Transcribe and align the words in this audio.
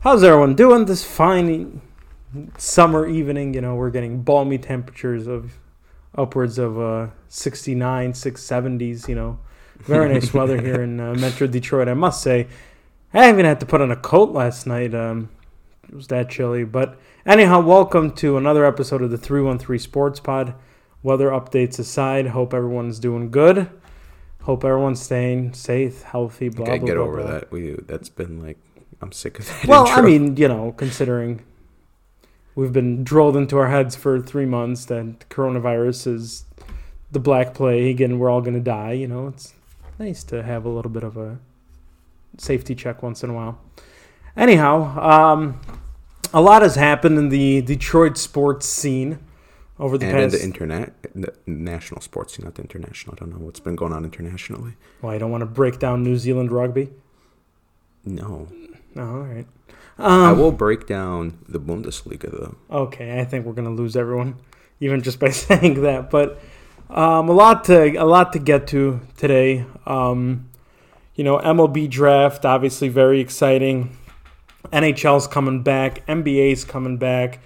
How's 0.00 0.24
everyone 0.24 0.54
doing 0.54 0.86
this 0.86 1.04
fine 1.04 1.82
summer 2.56 3.06
evening? 3.06 3.52
You 3.52 3.60
know, 3.60 3.74
we're 3.74 3.90
getting 3.90 4.22
balmy 4.22 4.56
temperatures 4.56 5.26
of 5.26 5.58
upwards 6.14 6.58
of 6.58 6.80
uh, 6.80 7.08
69, 7.28 8.12
670s, 8.12 9.08
you 9.08 9.14
know. 9.14 9.38
Very 9.80 10.10
nice 10.10 10.32
weather 10.34 10.58
here 10.58 10.82
in 10.82 11.00
uh, 11.00 11.12
Metro 11.14 11.46
Detroit. 11.46 11.86
I 11.88 11.92
must 11.94 12.22
say, 12.22 12.48
I 13.12 13.28
even 13.28 13.44
had 13.44 13.60
to 13.60 13.66
put 13.66 13.82
on 13.82 13.90
a 13.90 13.96
coat 13.96 14.30
last 14.30 14.66
night. 14.66 14.94
Um, 14.94 15.28
it 15.86 15.94
was 15.94 16.06
that 16.06 16.30
chilly. 16.30 16.64
But 16.64 16.98
anyhow, 17.26 17.60
welcome 17.60 18.10
to 18.12 18.38
another 18.38 18.64
episode 18.64 19.02
of 19.02 19.10
the 19.10 19.18
313 19.18 19.78
Sports 19.78 20.18
Pod. 20.18 20.54
Weather 21.02 21.28
updates 21.28 21.78
aside, 21.78 22.28
hope 22.28 22.54
everyone's 22.54 22.98
doing 22.98 23.30
good. 23.30 23.68
Hope 24.44 24.64
everyone's 24.64 25.02
staying 25.02 25.52
safe, 25.52 26.02
healthy, 26.02 26.48
blah, 26.48 26.64
Okay, 26.64 26.78
blah, 26.78 26.86
get 26.86 26.96
blah, 26.96 27.04
over 27.04 27.20
blah. 27.22 27.30
that. 27.32 27.52
We 27.52 27.72
that's 27.86 28.08
been 28.08 28.42
like 28.42 28.56
I'm 29.02 29.12
sick 29.12 29.38
of 29.38 29.46
that. 29.46 29.66
Well, 29.66 29.86
I 29.88 30.00
mean, 30.00 30.36
you 30.36 30.48
know, 30.48 30.72
considering 30.76 31.42
we've 32.54 32.72
been 32.72 33.02
drilled 33.04 33.36
into 33.36 33.56
our 33.56 33.68
heads 33.68 33.96
for 33.96 34.20
three 34.20 34.46
months 34.46 34.84
that 34.86 35.28
coronavirus 35.30 36.06
is 36.14 36.44
the 37.10 37.18
black 37.18 37.54
plague 37.54 38.00
and 38.00 38.20
we're 38.20 38.30
all 38.30 38.40
going 38.40 38.54
to 38.54 38.60
die, 38.60 38.92
you 38.92 39.08
know, 39.08 39.28
it's 39.28 39.54
nice 39.98 40.22
to 40.24 40.42
have 40.42 40.64
a 40.64 40.68
little 40.68 40.90
bit 40.90 41.02
of 41.02 41.16
a 41.16 41.38
safety 42.38 42.74
check 42.74 43.02
once 43.02 43.22
in 43.24 43.30
a 43.30 43.34
while. 43.34 43.58
Anyhow, 44.36 44.98
um, 45.00 45.60
a 46.32 46.40
lot 46.40 46.62
has 46.62 46.76
happened 46.76 47.18
in 47.18 47.28
the 47.30 47.62
Detroit 47.62 48.16
sports 48.16 48.66
scene 48.66 49.18
over 49.78 49.96
the 49.98 50.06
and 50.06 50.16
in 50.18 50.30
past. 50.30 50.38
the 50.38 50.44
internet, 50.44 50.92
the 51.14 51.32
national 51.46 52.00
sports, 52.02 52.36
scene, 52.36 52.44
not 52.44 52.54
the 52.54 52.62
international. 52.62 53.14
I 53.16 53.20
don't 53.20 53.30
know 53.30 53.44
what's 53.44 53.60
been 53.60 53.76
going 53.76 53.92
on 53.92 54.04
internationally. 54.04 54.74
well, 55.02 55.12
I 55.12 55.18
don't 55.18 55.30
want 55.30 55.40
to 55.42 55.46
break 55.46 55.78
down 55.78 56.02
New 56.04 56.16
Zealand 56.16 56.52
rugby. 56.52 56.90
No, 58.04 58.48
Oh, 58.96 59.00
all 59.02 59.20
right. 59.20 59.46
I 59.98 60.30
Um, 60.30 60.38
will 60.38 60.52
break 60.52 60.86
down 60.86 61.38
the 61.48 61.60
Bundesliga 61.60 62.30
though. 62.30 62.56
Okay, 62.70 63.20
I 63.20 63.24
think 63.24 63.44
we're 63.46 63.52
gonna 63.52 63.70
lose 63.70 63.96
everyone, 63.96 64.36
even 64.80 65.02
just 65.02 65.18
by 65.24 65.30
saying 65.30 65.82
that. 65.82 66.10
But 66.10 66.40
um, 66.88 67.28
a 67.28 67.32
lot 67.32 67.64
to 67.64 67.96
a 67.96 68.04
lot 68.04 68.32
to 68.32 68.38
get 68.38 68.66
to 68.68 69.00
today. 69.16 69.64
Um, 69.86 70.48
you 71.14 71.24
know, 71.24 71.38
MLB 71.38 71.88
draft 71.90 72.44
obviously 72.44 72.88
very 72.88 73.20
exciting. 73.20 73.96
NHL's 74.72 75.26
coming 75.26 75.62
back. 75.62 76.06
NBA's 76.06 76.64
coming 76.64 76.96
back. 76.96 77.40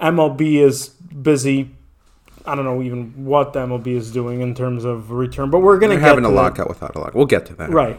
MLB 0.00 0.60
is 0.60 0.88
busy. 0.88 1.70
I 2.44 2.54
don't 2.54 2.64
know 2.64 2.82
even 2.82 3.24
what 3.24 3.52
the 3.52 3.60
MLB 3.60 3.88
is 3.88 4.12
doing 4.12 4.40
in 4.40 4.54
terms 4.54 4.84
of 4.84 5.10
return, 5.10 5.50
but 5.50 5.60
we're 5.60 5.78
gonna 5.78 5.94
They're 5.94 6.00
get 6.00 6.08
having 6.08 6.24
a 6.24 6.28
lockout 6.30 6.68
without 6.68 6.94
a 6.94 7.00
lock. 7.00 7.14
We'll 7.14 7.26
get 7.26 7.46
to 7.46 7.54
that. 7.56 7.70
Right. 7.70 7.98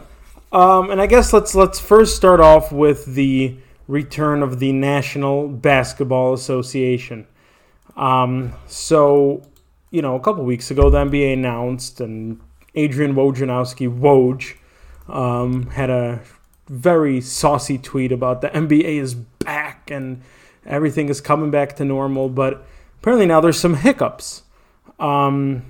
Um, 0.50 0.90
and 0.90 1.00
I 1.00 1.06
guess 1.06 1.32
let's 1.32 1.54
let's 1.54 1.78
first 1.78 2.16
start 2.16 2.40
off 2.40 2.72
with 2.72 3.04
the 3.04 3.56
return 3.86 4.42
of 4.42 4.60
the 4.60 4.72
National 4.72 5.48
Basketball 5.48 6.32
Association. 6.32 7.26
Um, 7.96 8.52
so, 8.66 9.42
you 9.90 10.02
know, 10.02 10.14
a 10.14 10.20
couple 10.20 10.44
weeks 10.44 10.70
ago, 10.70 10.88
the 10.88 10.98
NBA 10.98 11.32
announced, 11.32 12.00
and 12.00 12.40
Adrian 12.74 13.14
Wojnarowski, 13.14 13.88
Woj, 13.98 14.54
um, 15.12 15.70
had 15.70 15.90
a 15.90 16.20
very 16.68 17.20
saucy 17.20 17.78
tweet 17.78 18.12
about 18.12 18.40
the 18.40 18.48
NBA 18.48 19.00
is 19.00 19.14
back 19.14 19.90
and 19.90 20.22
everything 20.66 21.08
is 21.08 21.20
coming 21.20 21.50
back 21.50 21.76
to 21.76 21.84
normal. 21.84 22.28
But 22.28 22.64
apparently 23.00 23.26
now 23.26 23.40
there's 23.40 23.58
some 23.58 23.74
hiccups. 23.74 24.42
Um, 25.00 25.64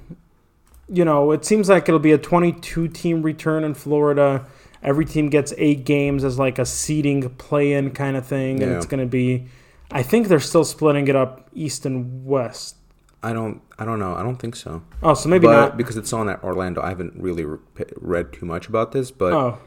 you 0.89 1.05
know, 1.05 1.31
it 1.33 1.45
seems 1.45 1.69
like 1.69 1.89
it'll 1.89 2.01
be 2.01 2.13
a 2.13 2.19
22 2.19 2.89
team 2.89 3.23
return 3.23 3.63
in 3.65 3.75
Florida. 3.75 4.47
Every 4.83 5.05
team 5.05 5.29
gets 5.29 5.53
eight 5.59 5.85
games 5.85 6.23
as 6.25 6.39
like 6.39 6.59
a 6.59 6.65
seeding 6.67 7.29
play 7.37 7.73
in 7.73 7.91
kind 7.91 8.17
of 8.17 8.27
thing. 8.27 8.63
And 8.63 8.71
Yeah. 8.73 8.77
it's 8.77 8.87
going 8.87 9.01
to 9.01 9.07
be, 9.07 9.47
I 9.91 10.03
think 10.03 10.29
they're 10.29 10.39
still 10.41 10.65
splitting 10.65 11.09
it 11.09 11.17
up 11.17 11.49
east 11.55 11.85
and 11.87 12.25
west. 12.25 12.77
I 13.23 13.33
don't. 13.33 13.61
I 13.81 13.85
don't 13.85 13.99
know. 13.99 14.15
I 14.15 14.23
don't 14.23 14.37
think 14.37 14.55
so. 14.55 14.83
Oh, 15.03 15.15
so 15.15 15.29
maybe 15.29 15.47
but 15.49 15.53
not. 15.53 15.77
because 15.77 15.97
it's 15.97 16.13
on 16.13 16.29
at 16.29 16.43
Orlando, 16.45 16.81
I 16.83 16.89
haven't 16.91 17.15
really 17.17 17.45
re- 17.45 17.59
read 17.97 18.33
too 18.33 18.47
much 18.47 18.69
about 18.69 18.93
this. 18.93 19.11
But 19.11 19.33
Oh, 19.33 19.59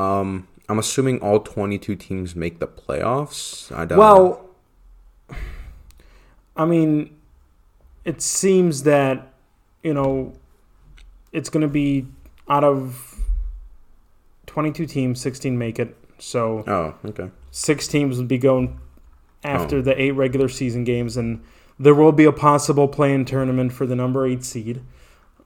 um, 0.00 0.48
I'm 0.68 0.78
assuming 0.80 1.20
all 1.20 1.38
22 1.38 1.94
teams 1.94 2.34
make 2.34 2.58
the 2.58 2.66
playoffs. 2.66 3.70
I 3.76 3.84
don't. 3.84 3.98
well, 3.98 4.50
I 6.56 6.64
mean, 6.64 7.16
it 8.04 8.22
seems 8.22 8.82
that, 8.84 9.32
you 9.82 9.94
know, 9.94 10.32
it's 11.32 11.48
going 11.48 11.62
to 11.62 11.68
be 11.68 12.06
out 12.48 12.64
of 12.64 13.15
22 14.56 14.86
teams, 14.86 15.20
16 15.20 15.58
make 15.58 15.78
it. 15.78 15.94
So. 16.18 16.64
Oh, 16.66 16.94
okay. 17.10 17.30
six 17.50 17.86
teams 17.86 18.16
would 18.16 18.26
be 18.26 18.38
going 18.38 18.80
after 19.44 19.76
Oh. 19.76 19.82
the 19.82 20.00
eight 20.00 20.12
regular 20.12 20.48
season 20.48 20.82
games, 20.82 21.14
and 21.18 21.42
there 21.78 21.94
will 21.94 22.10
be 22.10 22.24
a 22.24 22.32
possible 22.32 22.88
play-in 22.88 23.26
tournament 23.26 23.74
for 23.74 23.84
the 23.84 23.94
number 23.94 24.26
eight 24.26 24.42
seed. 24.44 24.80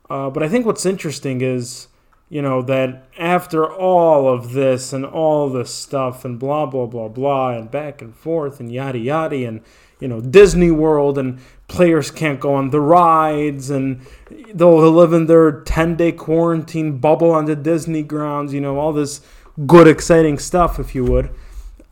Uh, 0.09 0.31
but 0.31 0.44
I 0.44 0.48
think 0.48 0.65
what's 0.65 0.87
interesting 0.87 1.41
is, 1.41 1.88
you 2.28 2.41
know, 2.41 2.62
that 2.62 3.09
after 3.19 3.69
all 3.69 4.28
of 4.32 4.53
this 4.53 4.93
and 4.93 5.04
all 5.04 5.50
this 5.50 5.75
stuff 5.75 6.25
and 6.25 6.38
blah 6.38 6.66
blah 6.66 6.87
blah 6.87 7.09
blah 7.09 7.50
and 7.50 7.69
back 7.69 8.00
and 8.00 8.15
forth 8.15 8.60
and 8.60 8.71
yada 8.71 8.98
yada 8.98 9.44
and 9.44 9.60
you 9.98 10.06
know 10.06 10.21
Disney 10.21 10.71
World 10.71 11.19
and 11.19 11.41
players 11.70 12.10
can't 12.10 12.41
go 12.41 12.53
on 12.54 12.70
the 12.70 12.81
rides 12.81 13.70
and 13.70 14.04
they'll 14.53 14.91
live 14.91 15.12
in 15.12 15.26
their 15.26 15.62
10 15.62 15.94
day 15.94 16.10
quarantine 16.10 16.98
bubble 16.98 17.31
on 17.31 17.44
the 17.44 17.54
Disney 17.54 18.03
grounds, 18.03 18.53
you 18.53 18.60
know, 18.60 18.76
all 18.76 18.92
this 18.92 19.20
good 19.66 19.86
exciting 19.86 20.36
stuff 20.36 20.80
if 20.80 20.97
you 20.97 21.04
would. 21.04 21.30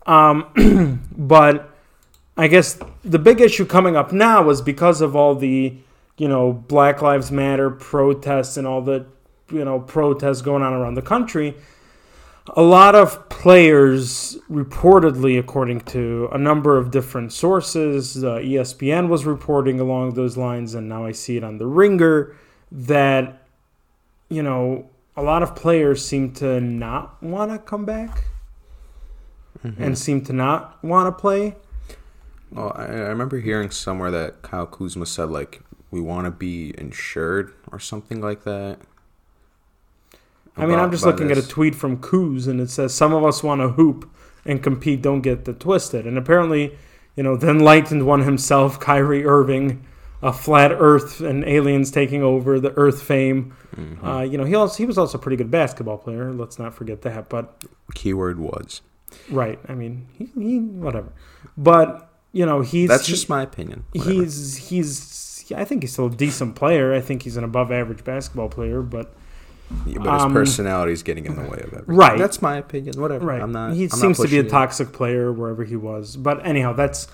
Um, 0.04 1.00
but 1.16 1.70
I 2.36 2.48
guess 2.48 2.76
the 3.04 3.20
big 3.20 3.40
issue 3.40 3.64
coming 3.64 3.94
up 3.94 4.12
now 4.12 4.50
is 4.50 4.60
because 4.60 5.00
of 5.00 5.14
all 5.14 5.36
the, 5.36 5.76
you 6.16 6.28
know, 6.28 6.52
Black 6.52 7.00
Lives 7.00 7.30
Matter 7.30 7.70
protests 7.70 8.56
and 8.56 8.66
all 8.66 8.82
the, 8.82 9.06
you 9.52 9.64
know, 9.64 9.78
protests 9.78 10.42
going 10.42 10.64
on 10.64 10.72
around 10.72 10.94
the 10.94 11.02
country. 11.02 11.54
A 12.56 12.62
lot 12.62 12.94
of 12.94 13.28
players, 13.28 14.36
reportedly, 14.50 15.38
according 15.38 15.80
to 15.82 16.28
a 16.32 16.38
number 16.38 16.76
of 16.76 16.90
different 16.90 17.32
sources, 17.32 18.24
uh, 18.24 18.36
ESPN 18.38 19.08
was 19.08 19.24
reporting 19.26 19.80
along 19.80 20.14
those 20.14 20.36
lines, 20.36 20.74
and 20.74 20.88
now 20.88 21.04
I 21.04 21.12
see 21.12 21.36
it 21.36 21.44
on 21.44 21.58
the 21.58 21.66
Ringer 21.66 22.34
that, 22.72 23.42
you 24.28 24.42
know, 24.42 24.88
a 25.16 25.22
lot 25.22 25.42
of 25.42 25.54
players 25.54 26.04
seem 26.04 26.32
to 26.34 26.60
not 26.60 27.22
want 27.22 27.50
to 27.50 27.58
come 27.58 27.84
back 27.84 28.24
Mm-hmm. 29.64 29.82
and 29.82 29.98
seem 29.98 30.24
to 30.26 30.32
not 30.32 30.82
want 30.84 31.08
to 31.08 31.20
play. 31.20 31.56
Well, 32.52 32.72
I, 32.76 32.84
I 32.84 33.08
remember 33.08 33.40
hearing 33.40 33.70
somewhere 33.72 34.12
that 34.12 34.40
Kyle 34.42 34.66
Kuzma 34.66 35.04
said 35.04 35.30
like 35.30 35.62
we 35.90 36.00
want 36.00 36.26
to 36.26 36.30
be 36.30 36.72
insured 36.78 37.52
or 37.72 37.80
something 37.80 38.20
like 38.20 38.44
that. 38.44 38.78
I 40.58 40.66
mean, 40.66 40.78
I'm 40.78 40.90
just 40.90 41.04
looking 41.06 41.30
at 41.30 41.38
a 41.38 41.46
tweet 41.46 41.74
from 41.74 41.98
Kuz, 41.98 42.48
and 42.48 42.60
it 42.60 42.70
says, 42.70 42.92
Some 42.94 43.12
of 43.14 43.24
us 43.24 43.42
want 43.42 43.60
to 43.60 43.68
hoop 43.70 44.10
and 44.44 44.62
compete, 44.62 45.02
don't 45.02 45.20
get 45.20 45.44
the 45.44 45.52
twisted. 45.52 46.06
And 46.06 46.16
apparently, 46.18 46.76
you 47.16 47.22
know, 47.22 47.36
the 47.36 47.50
enlightened 47.50 48.06
one 48.06 48.22
himself, 48.22 48.80
Kyrie 48.88 49.24
Irving, 49.24 49.84
a 50.22 50.32
flat 50.32 50.72
earth 50.72 51.20
and 51.20 51.44
aliens 51.44 51.90
taking 51.90 52.22
over, 52.22 52.58
the 52.58 52.72
earth 52.76 53.02
fame. 53.02 53.54
Mhm. 53.76 54.04
Uh, 54.04 54.22
you 54.22 54.36
know, 54.38 54.44
he, 54.44 54.54
also, 54.54 54.76
he 54.76 54.86
was 54.86 54.98
also 54.98 55.16
a 55.18 55.20
pretty 55.20 55.36
good 55.36 55.50
basketball 55.50 55.98
player. 55.98 56.32
Let's 56.32 56.58
not 56.58 56.74
forget 56.74 57.02
that. 57.02 57.28
But, 57.28 57.64
Keyword 57.94 58.38
was. 58.40 58.80
right, 59.30 59.58
I 59.68 59.74
mean, 59.74 60.06
he, 60.16 60.28
he 60.36 60.58
whatever. 60.58 61.12
But, 61.56 62.10
you 62.32 62.44
know, 62.46 62.60
he's. 62.62 62.88
That's 62.88 63.06
he- 63.06 63.12
just 63.12 63.28
my 63.28 63.42
opinion. 63.42 63.84
Whatever. 63.92 64.12
he's 64.22 64.56
he's 64.68 65.52
I 65.56 65.64
think 65.64 65.82
he's 65.82 65.92
still 65.92 66.06
a 66.06 66.10
decent 66.10 66.56
player. 66.56 66.92
I 66.92 67.00
think 67.00 67.22
he's 67.22 67.36
an 67.38 67.44
above 67.44 67.70
average 67.72 68.04
basketball 68.04 68.48
player, 68.50 68.82
but 68.82 69.14
Yeah, 69.86 69.98
but 69.98 70.14
his 70.14 70.22
um, 70.22 70.32
personality 70.32 70.92
is 70.92 71.02
getting 71.02 71.26
in 71.26 71.36
the 71.36 71.42
way 71.42 71.58
of 71.58 71.72
everything. 71.74 71.94
Right. 71.94 72.18
That's 72.18 72.40
my 72.40 72.56
opinion. 72.56 73.00
Whatever. 73.00 73.26
right. 73.26 73.40
I'm 73.40 73.52
not. 73.52 73.74
he 73.74 73.84
I'm 73.84 73.88
not 73.88 73.98
seems 73.98 74.16
to 74.18 74.22
be 74.22 74.38
a 74.38 74.42
pushing 74.42 74.46
it. 74.46 74.50
toxic 74.50 74.92
player 74.92 75.32
wherever 75.32 75.64
he 75.64 75.76
was. 75.76 76.16
But 76.16 76.44
anyhow, 76.46 76.72
that's 76.72 77.06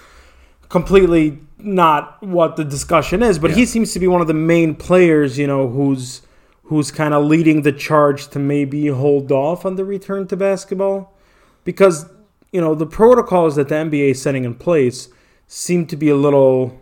completely 0.68 1.40
not 1.58 2.22
what 2.22 2.56
the 2.56 2.64
discussion 2.64 3.22
is. 3.22 3.38
But 3.38 3.52
he 3.52 3.66
seems 3.66 3.92
to 3.92 3.98
be 3.98 4.06
one 4.06 4.20
of 4.20 4.26
the 4.26 4.34
main 4.34 4.74
players, 4.74 5.38
you 5.38 5.46
know, 5.46 5.68
who's 5.68 6.22
who's 6.64 6.90
kind 6.90 7.12
of 7.12 7.24
leading 7.24 7.62
the 7.62 7.72
charge 7.72 8.28
to 8.28 8.38
maybe 8.38 8.86
hold 8.86 9.30
off 9.30 9.66
on 9.66 9.76
the 9.76 9.84
return 9.84 10.26
to 10.26 10.36
basketball 10.36 11.14
because 11.62 12.06
you 12.52 12.60
know 12.60 12.74
the 12.74 12.86
protocols 12.86 13.56
that 13.56 13.68
the 13.68 13.74
NBA 13.74 14.12
is 14.12 14.22
setting 14.22 14.44
in 14.44 14.54
place 14.54 15.08
seem 15.46 15.86
to 15.86 15.96
be 15.96 16.08
a 16.08 16.16
little 16.16 16.80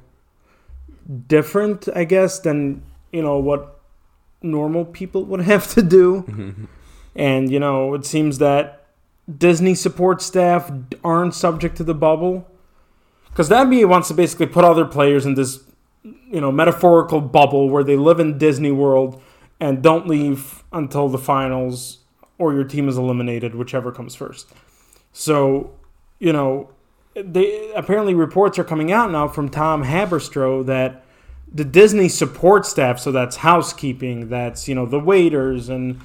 different, 1.26 1.88
I 1.94 2.04
guess, 2.04 2.38
than 2.40 2.82
you 3.12 3.22
know 3.22 3.38
what 3.38 3.80
normal 4.42 4.84
people 4.84 5.24
would 5.24 5.40
have 5.52 5.68
to 5.74 5.82
do. 5.82 6.22
Mm-hmm. 6.22 6.64
And, 7.14 7.50
you 7.50 7.60
know, 7.60 7.94
it 7.94 8.06
seems 8.06 8.38
that 8.38 8.86
Disney 9.38 9.74
support 9.74 10.22
staff 10.22 10.70
aren't 11.04 11.34
subject 11.34 11.76
to 11.76 11.84
the 11.84 11.94
bubble. 11.94 12.48
Because 13.28 13.48
the 13.48 13.56
NBA 13.56 13.88
wants 13.88 14.08
to 14.08 14.14
basically 14.14 14.46
put 14.46 14.64
all 14.64 14.74
their 14.74 14.84
players 14.84 15.24
in 15.24 15.34
this, 15.34 15.62
you 16.02 16.40
know, 16.40 16.52
metaphorical 16.52 17.20
bubble 17.20 17.68
where 17.68 17.84
they 17.84 17.96
live 17.96 18.20
in 18.20 18.38
Disney 18.38 18.70
World 18.70 19.22
and 19.60 19.82
don't 19.82 20.06
leave 20.06 20.64
until 20.72 21.08
the 21.08 21.18
finals 21.18 21.98
or 22.38 22.52
your 22.52 22.64
team 22.64 22.88
is 22.88 22.98
eliminated, 22.98 23.54
whichever 23.54 23.92
comes 23.92 24.14
first. 24.14 24.52
So, 25.12 25.72
you 26.18 26.32
know, 26.32 26.70
they 27.14 27.72
apparently 27.74 28.14
reports 28.14 28.58
are 28.58 28.64
coming 28.64 28.90
out 28.90 29.10
now 29.10 29.28
from 29.28 29.48
Tom 29.48 29.84
Haberstroh 29.84 30.66
that 30.66 31.01
the 31.54 31.64
Disney 31.64 32.08
support 32.08 32.64
staff, 32.66 32.98
so 32.98 33.12
that's 33.12 33.36
housekeeping, 33.36 34.28
that's 34.28 34.68
you 34.68 34.74
know 34.74 34.86
the 34.86 35.00
waiters 35.00 35.68
and 35.68 36.00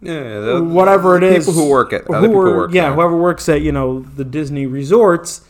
Yeah, 0.00 0.40
the, 0.40 0.62
whatever 0.62 1.16
it 1.16 1.20
the 1.20 1.34
is, 1.36 1.46
people 1.46 1.62
who 1.62 1.70
work 1.70 1.92
at 1.92 2.02
other 2.10 2.18
who 2.20 2.26
people 2.28 2.40
are- 2.42 2.56
work 2.56 2.72
yeah, 2.74 2.82
there. 2.86 2.94
whoever 2.94 3.16
works 3.16 3.48
at 3.48 3.62
you 3.62 3.72
know 3.72 4.00
the 4.00 4.24
Disney 4.24 4.66
resorts, 4.66 5.42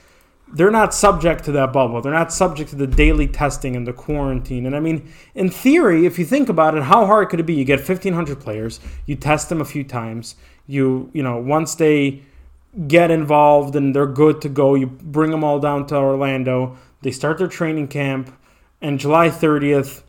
they're 0.54 0.70
not 0.70 0.92
subject 0.94 1.44
to 1.44 1.52
that 1.52 1.72
bubble. 1.72 2.00
They're 2.02 2.12
not 2.12 2.32
subject 2.32 2.70
to 2.70 2.76
the 2.76 2.86
daily 2.86 3.26
testing 3.26 3.74
and 3.74 3.86
the 3.86 3.92
quarantine. 3.94 4.66
And 4.66 4.76
I 4.76 4.80
mean, 4.80 5.10
in 5.34 5.48
theory, 5.48 6.04
if 6.04 6.18
you 6.18 6.26
think 6.26 6.48
about 6.50 6.76
it, 6.76 6.82
how 6.84 7.06
hard 7.06 7.30
could 7.30 7.40
it 7.40 7.46
be? 7.46 7.54
You 7.54 7.64
get 7.64 7.80
fifteen 7.80 8.12
hundred 8.12 8.38
players, 8.40 8.78
you 9.06 9.16
test 9.16 9.48
them 9.48 9.60
a 9.60 9.64
few 9.64 9.82
times, 9.82 10.36
you 10.66 11.10
you 11.12 11.22
know 11.22 11.36
once 11.38 11.74
they 11.74 12.22
get 12.86 13.10
involved 13.10 13.76
and 13.76 13.94
they're 13.94 14.06
good 14.06 14.40
to 14.42 14.48
go, 14.48 14.74
you 14.74 14.86
bring 14.86 15.30
them 15.30 15.42
all 15.44 15.58
down 15.58 15.86
to 15.86 15.96
Orlando. 15.96 16.76
They 17.02 17.10
start 17.10 17.36
their 17.38 17.48
training 17.48 17.88
camp, 17.88 18.32
and 18.82 18.98
July 18.98 19.28
30th, 19.28 20.02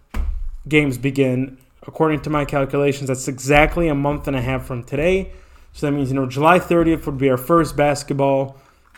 games 0.67 0.97
begin. 0.97 1.57
According 1.85 2.21
to 2.21 2.29
my 2.29 2.43
calculations, 2.43 3.07
that's 3.07 3.27
exactly 3.27 3.87
a 3.87 3.95
month 3.95 4.27
and 4.27 4.35
a 4.35 4.41
half 4.41 4.65
from 4.65 4.83
today. 4.83 5.31
So 5.73 5.85
that 5.85 5.91
means, 5.91 6.09
you 6.09 6.15
know, 6.15 6.25
July 6.25 6.59
30th 6.59 7.05
would 7.05 7.17
be 7.17 7.29
our 7.29 7.37
first 7.37 7.77
basketball. 7.77 8.57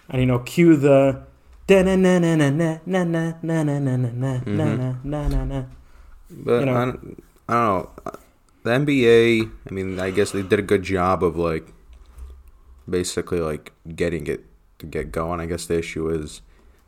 And, 0.09 0.21
you 0.21 0.25
know, 0.25 0.39
cue 0.39 0.75
the. 0.75 1.23
na 1.67 1.81
na 1.81 1.95
na 1.95 2.19
na 2.19 2.35
na 2.35 2.79
na 2.85 3.03
na 3.03 3.03
na 3.03 3.33
na 3.43 3.79
na 3.79 3.97
na 5.03 5.27
na 5.27 5.45
na 5.45 5.63
But 6.29 6.59
you 6.59 6.65
know, 6.65 6.75
I, 6.75 6.85
don't, 6.85 7.23
I 7.49 7.53
don't 7.53 7.83
know. 7.83 7.89
The 8.63 8.71
NBA, 8.71 9.51
I 9.69 9.73
mean, 9.73 9.99
I 9.99 10.09
guess 10.09 10.31
they 10.31 10.41
did 10.41 10.59
a 10.59 10.63
good 10.63 10.83
job 10.83 11.23
of, 11.23 11.37
like, 11.37 11.67
basically, 12.89 13.39
like, 13.39 13.73
getting 13.95 14.27
it 14.27 14.45
to 14.79 14.85
get 14.85 15.11
going. 15.11 15.39
I 15.39 15.45
guess 15.45 15.65
the 15.65 15.79
issue 15.79 16.09
is, 16.09 16.41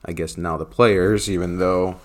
I 0.06 0.14
guess, 0.14 0.38
now 0.38 0.58
the 0.58 0.66
players, 0.66 1.30
even 1.30 1.58
though 1.58 2.00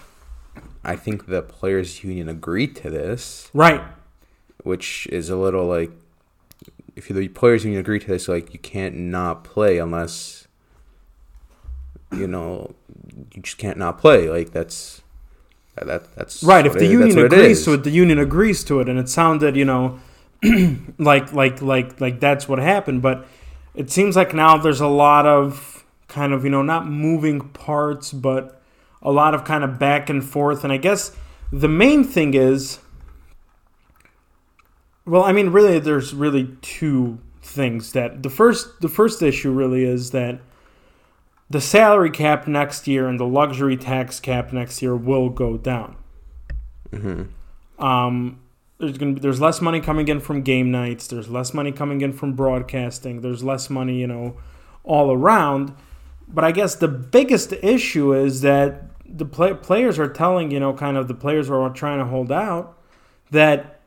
I 0.84 0.96
think 0.96 1.26
the 1.26 1.42
players 1.42 2.02
union 2.02 2.28
agreed 2.28 2.74
to 2.76 2.90
this, 2.90 3.48
Right. 3.54 3.80
which 4.64 5.06
is 5.12 5.30
a 5.30 5.36
little 5.36 5.66
like 5.66 5.90
if 6.96 7.08
the 7.08 7.28
players 7.28 7.64
union 7.64 7.80
agree 7.80 7.98
to 8.00 8.06
this, 8.06 8.28
like 8.28 8.52
you 8.52 8.58
can't 8.58 8.96
not 8.96 9.44
play 9.44 9.78
unless 9.78 10.46
you 12.12 12.26
know 12.26 12.74
you 13.34 13.42
just 13.42 13.58
can't 13.58 13.78
not 13.78 13.98
play. 13.98 14.28
Like 14.28 14.50
that's 14.52 15.02
that 15.76 16.14
that's 16.14 16.42
Right. 16.42 16.66
If 16.66 16.74
the 16.74 16.84
it- 16.84 16.90
union 16.90 17.18
agrees 17.18 17.64
to 17.64 17.72
it, 17.74 17.84
the 17.84 17.90
union 17.90 18.18
agrees 18.18 18.62
to 18.64 18.80
it, 18.80 18.88
and 18.88 18.98
it 18.98 19.08
sounded 19.08 19.56
you 19.56 19.64
know 19.64 19.98
like 20.98 21.32
like 21.32 21.62
like 21.62 22.00
like 22.00 22.20
that's 22.20 22.48
what 22.48 22.58
happened. 22.58 23.02
But 23.02 23.26
it 23.74 23.90
seems 23.90 24.16
like 24.16 24.34
now 24.34 24.58
there's 24.58 24.80
a 24.80 24.86
lot 24.88 25.26
of 25.26 25.84
kind 26.08 26.32
of 26.32 26.44
you 26.44 26.50
know 26.50 26.62
not 26.62 26.86
moving 26.86 27.40
parts, 27.40 28.12
but 28.12 28.60
a 29.02 29.10
lot 29.10 29.34
of 29.34 29.44
kind 29.44 29.64
of 29.64 29.78
back 29.78 30.08
and 30.08 30.24
forth. 30.24 30.64
And 30.64 30.72
I 30.72 30.76
guess 30.76 31.16
the 31.52 31.68
main 31.68 32.04
thing 32.04 32.34
is, 32.34 32.78
well, 35.04 35.24
I 35.24 35.32
mean, 35.32 35.48
really, 35.50 35.78
there's 35.78 36.14
really 36.14 36.56
two 36.62 37.18
things 37.42 37.92
that 37.92 38.22
the 38.22 38.30
first 38.30 38.80
the 38.80 38.88
first 38.88 39.20
issue 39.20 39.50
really 39.50 39.82
is 39.84 40.12
that 40.12 40.40
the 41.50 41.60
salary 41.60 42.10
cap 42.10 42.46
next 42.46 42.86
year 42.86 43.08
and 43.08 43.18
the 43.18 43.26
luxury 43.26 43.76
tax 43.76 44.20
cap 44.20 44.52
next 44.52 44.80
year 44.80 44.96
will 44.96 45.28
go 45.28 45.58
down. 45.58 45.96
hmm 46.90 47.22
Um, 47.78 48.40
there's 48.78 48.96
gonna 48.96 49.14
be, 49.14 49.20
there's 49.20 49.40
less 49.40 49.60
money 49.60 49.80
coming 49.80 50.08
in 50.08 50.20
from 50.20 50.42
game 50.42 50.70
nights. 50.70 51.06
There's 51.08 51.28
less 51.28 51.52
money 51.52 51.72
coming 51.72 52.00
in 52.00 52.12
from 52.12 52.34
broadcasting. 52.34 53.20
There's 53.20 53.42
less 53.42 53.68
money, 53.68 54.00
you 54.00 54.06
know, 54.06 54.36
all 54.84 55.12
around. 55.12 55.74
But 56.28 56.44
I 56.44 56.52
guess 56.52 56.74
the 56.76 56.88
biggest 56.88 57.52
issue 57.52 58.14
is 58.14 58.40
that 58.40 58.91
the 59.14 59.24
play, 59.26 59.54
players 59.54 59.98
are 59.98 60.08
telling 60.08 60.50
you 60.50 60.58
know 60.60 60.72
kind 60.72 60.96
of 60.96 61.06
the 61.08 61.14
players 61.14 61.48
who 61.48 61.54
are 61.54 61.70
trying 61.70 61.98
to 61.98 62.06
hold 62.06 62.32
out 62.32 62.78
that 63.30 63.80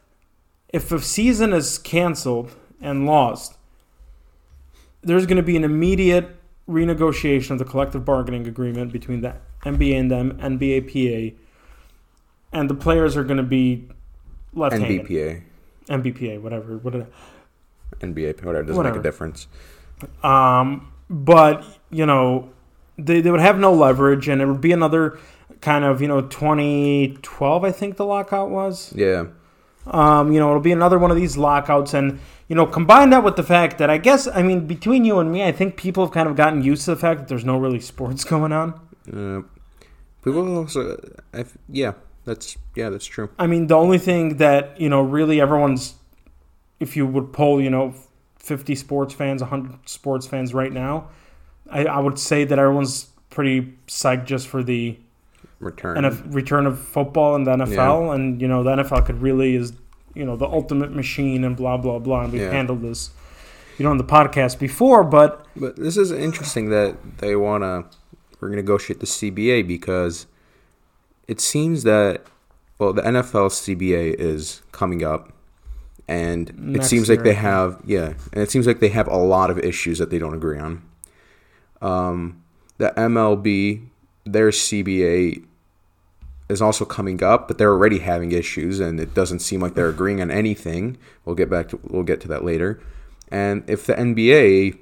if 0.69 0.91
a 0.91 0.99
season 1.01 1.53
is 1.53 1.77
canceled 1.77 2.51
and 2.81 3.05
lost, 3.05 3.57
there's 5.01 5.25
going 5.25 5.37
to 5.37 5.43
be 5.43 5.55
an 5.55 5.63
immediate 5.63 6.35
renegotiation 6.69 7.51
of 7.51 7.59
the 7.59 7.65
collective 7.65 8.03
bargaining 8.05 8.47
agreement 8.47 8.91
between 8.91 9.21
the 9.21 9.35
NBA 9.63 9.99
and 9.99 10.11
the 10.11 10.15
NBAPA, 10.15 11.35
and 12.51 12.69
the 12.69 12.75
players 12.75 13.15
are 13.17 13.23
going 13.23 13.37
to 13.37 13.43
be 13.43 13.87
left 14.53 14.77
handed. 14.77 15.05
NBPA, 15.05 15.41
NBPA, 15.87 16.41
whatever, 16.41 16.77
whatever. 16.77 17.07
NBA, 17.99 18.43
whatever 18.43 18.63
doesn't 18.63 18.75
Whatever. 18.75 18.95
make 18.95 18.99
a 18.99 19.03
difference. 19.03 19.47
Um, 20.23 20.91
but 21.09 21.63
you 21.89 22.05
know, 22.05 22.51
they 22.97 23.21
they 23.21 23.31
would 23.31 23.41
have 23.41 23.59
no 23.59 23.73
leverage, 23.73 24.27
and 24.27 24.41
it 24.41 24.45
would 24.45 24.61
be 24.61 24.71
another 24.71 25.19
kind 25.61 25.85
of 25.85 26.01
you 26.01 26.07
know 26.07 26.21
2012, 26.21 27.63
I 27.63 27.71
think 27.71 27.97
the 27.97 28.05
lockout 28.05 28.49
was. 28.49 28.93
Yeah, 28.95 29.25
Um, 29.87 30.31
you 30.31 30.39
know, 30.39 30.49
it'll 30.49 30.61
be 30.61 30.71
another 30.71 30.97
one 30.99 31.11
of 31.11 31.17
these 31.17 31.37
lockouts, 31.37 31.93
and 31.93 32.19
you 32.47 32.55
know, 32.55 32.65
combine 32.65 33.09
that 33.09 33.23
with 33.23 33.35
the 33.35 33.43
fact 33.43 33.77
that 33.79 33.89
I 33.89 33.97
guess 33.97 34.27
I 34.27 34.41
mean 34.41 34.67
between 34.67 35.05
you 35.05 35.19
and 35.19 35.31
me, 35.31 35.43
I 35.43 35.51
think 35.51 35.77
people 35.77 36.05
have 36.05 36.13
kind 36.13 36.27
of 36.29 36.35
gotten 36.35 36.61
used 36.63 36.85
to 36.85 36.91
the 36.91 36.99
fact 36.99 37.19
that 37.19 37.27
there's 37.27 37.45
no 37.45 37.57
really 37.57 37.79
sports 37.79 38.23
going 38.33 38.51
on. 38.51 38.73
uh, 39.11 39.41
people 40.23 40.57
also, 40.57 40.99
I 41.33 41.39
f 41.41 41.57
yeah, 41.69 41.93
that's 42.25 42.57
yeah, 42.75 42.89
that's 42.89 43.05
true. 43.05 43.29
I 43.37 43.47
mean, 43.47 43.67
the 43.67 43.75
only 43.75 43.97
thing 43.97 44.37
that 44.37 44.79
you 44.79 44.89
know 44.89 45.01
really 45.01 45.41
everyone's, 45.41 45.95
if 46.79 46.95
you 46.95 47.05
would 47.05 47.33
poll, 47.33 47.61
you 47.61 47.69
know, 47.69 47.93
50 48.39 48.75
sports 48.75 49.13
fans, 49.13 49.41
100 49.41 49.89
sports 49.89 50.27
fans 50.27 50.53
right 50.53 50.71
now, 50.71 51.09
I, 51.69 51.85
I 51.85 51.99
would 51.99 52.19
say 52.19 52.43
that 52.43 52.57
everyone's 52.59 53.07
pretty 53.29 53.73
psyched 53.87 54.25
just 54.25 54.47
for 54.47 54.63
the 54.63 54.97
Return. 55.59 55.97
NF, 55.97 56.33
return 56.33 56.65
of 56.67 56.79
football 56.79 57.35
and 57.35 57.47
the 57.47 57.51
NFL, 57.51 58.13
and 58.13 58.41
you 58.41 58.47
know 58.47 58.61
the 58.63 58.71
NFL 58.75 59.05
could 59.05 59.21
really 59.21 59.55
is 59.55 59.73
you 60.13 60.25
know 60.25 60.35
the 60.35 60.45
ultimate 60.45 60.91
machine 60.93 61.43
and 61.43 61.55
blah 61.55 61.77
blah 61.77 61.97
blah. 61.99 62.23
And 62.23 62.33
we've 62.33 62.41
Yeah. 62.41 62.51
handled 62.51 62.81
this, 62.81 63.11
you 63.77 63.85
know, 63.85 63.91
on 63.91 63.97
the 63.97 64.03
podcast 64.03 64.59
before, 64.59 65.03
but 65.03 65.45
But 65.55 65.77
this 65.77 65.95
is 65.97 66.11
interesting 66.11 66.69
that 66.69 66.97
they 67.19 67.35
want 67.35 67.63
to 67.63 67.85
renegotiate 68.45 68.99
the 68.99 69.05
CBA 69.07 69.65
because 69.65 70.27
it 71.27 71.39
seems 71.39 71.83
that 71.83 72.23
well, 72.77 72.91
the 72.91 73.01
NFL 73.01 73.49
CBA 73.49 74.13
is 74.19 74.61
coming 74.73 75.03
up, 75.03 75.31
and 76.07 76.49
it 76.49 76.59
Next 76.59 76.87
seems 76.87 77.09
like 77.09 77.23
they 77.23 77.33
have 77.33 77.81
yeah, 77.85 78.13
and 78.33 78.43
it 78.43 78.51
seems 78.51 78.67
like 78.67 78.81
they 78.81 78.89
have 78.89 79.07
a 79.07 79.17
lot 79.17 79.49
of 79.49 79.57
issues 79.59 79.99
that 79.99 80.09
they 80.09 80.19
don't 80.19 80.33
agree 80.35 80.59
on. 80.59 80.81
Um, 81.85 82.41
the 82.79 82.91
MLB, 82.97 83.85
their 84.25 84.49
CBA 84.49 85.45
is 86.49 86.61
also 86.61 86.83
coming 86.83 87.23
up, 87.23 87.47
but 87.47 87.59
they're 87.59 87.71
already 87.71 87.99
having 87.99 88.31
issues, 88.31 88.79
and 88.79 88.99
it 88.99 89.13
doesn't 89.13 89.39
seem 89.39 89.61
like 89.61 89.75
they're 89.75 89.89
agreeing 89.89 90.19
on 90.19 90.31
anything. 90.31 90.97
We'll 91.23 91.35
get 91.35 91.49
back 91.49 91.69
to 91.69 91.79
we'll 91.83 92.03
get 92.03 92.19
to 92.21 92.27
that 92.29 92.43
later. 92.43 92.81
And 93.29 93.63
if 93.69 93.85
the 93.85 93.93
NBA 93.93 94.79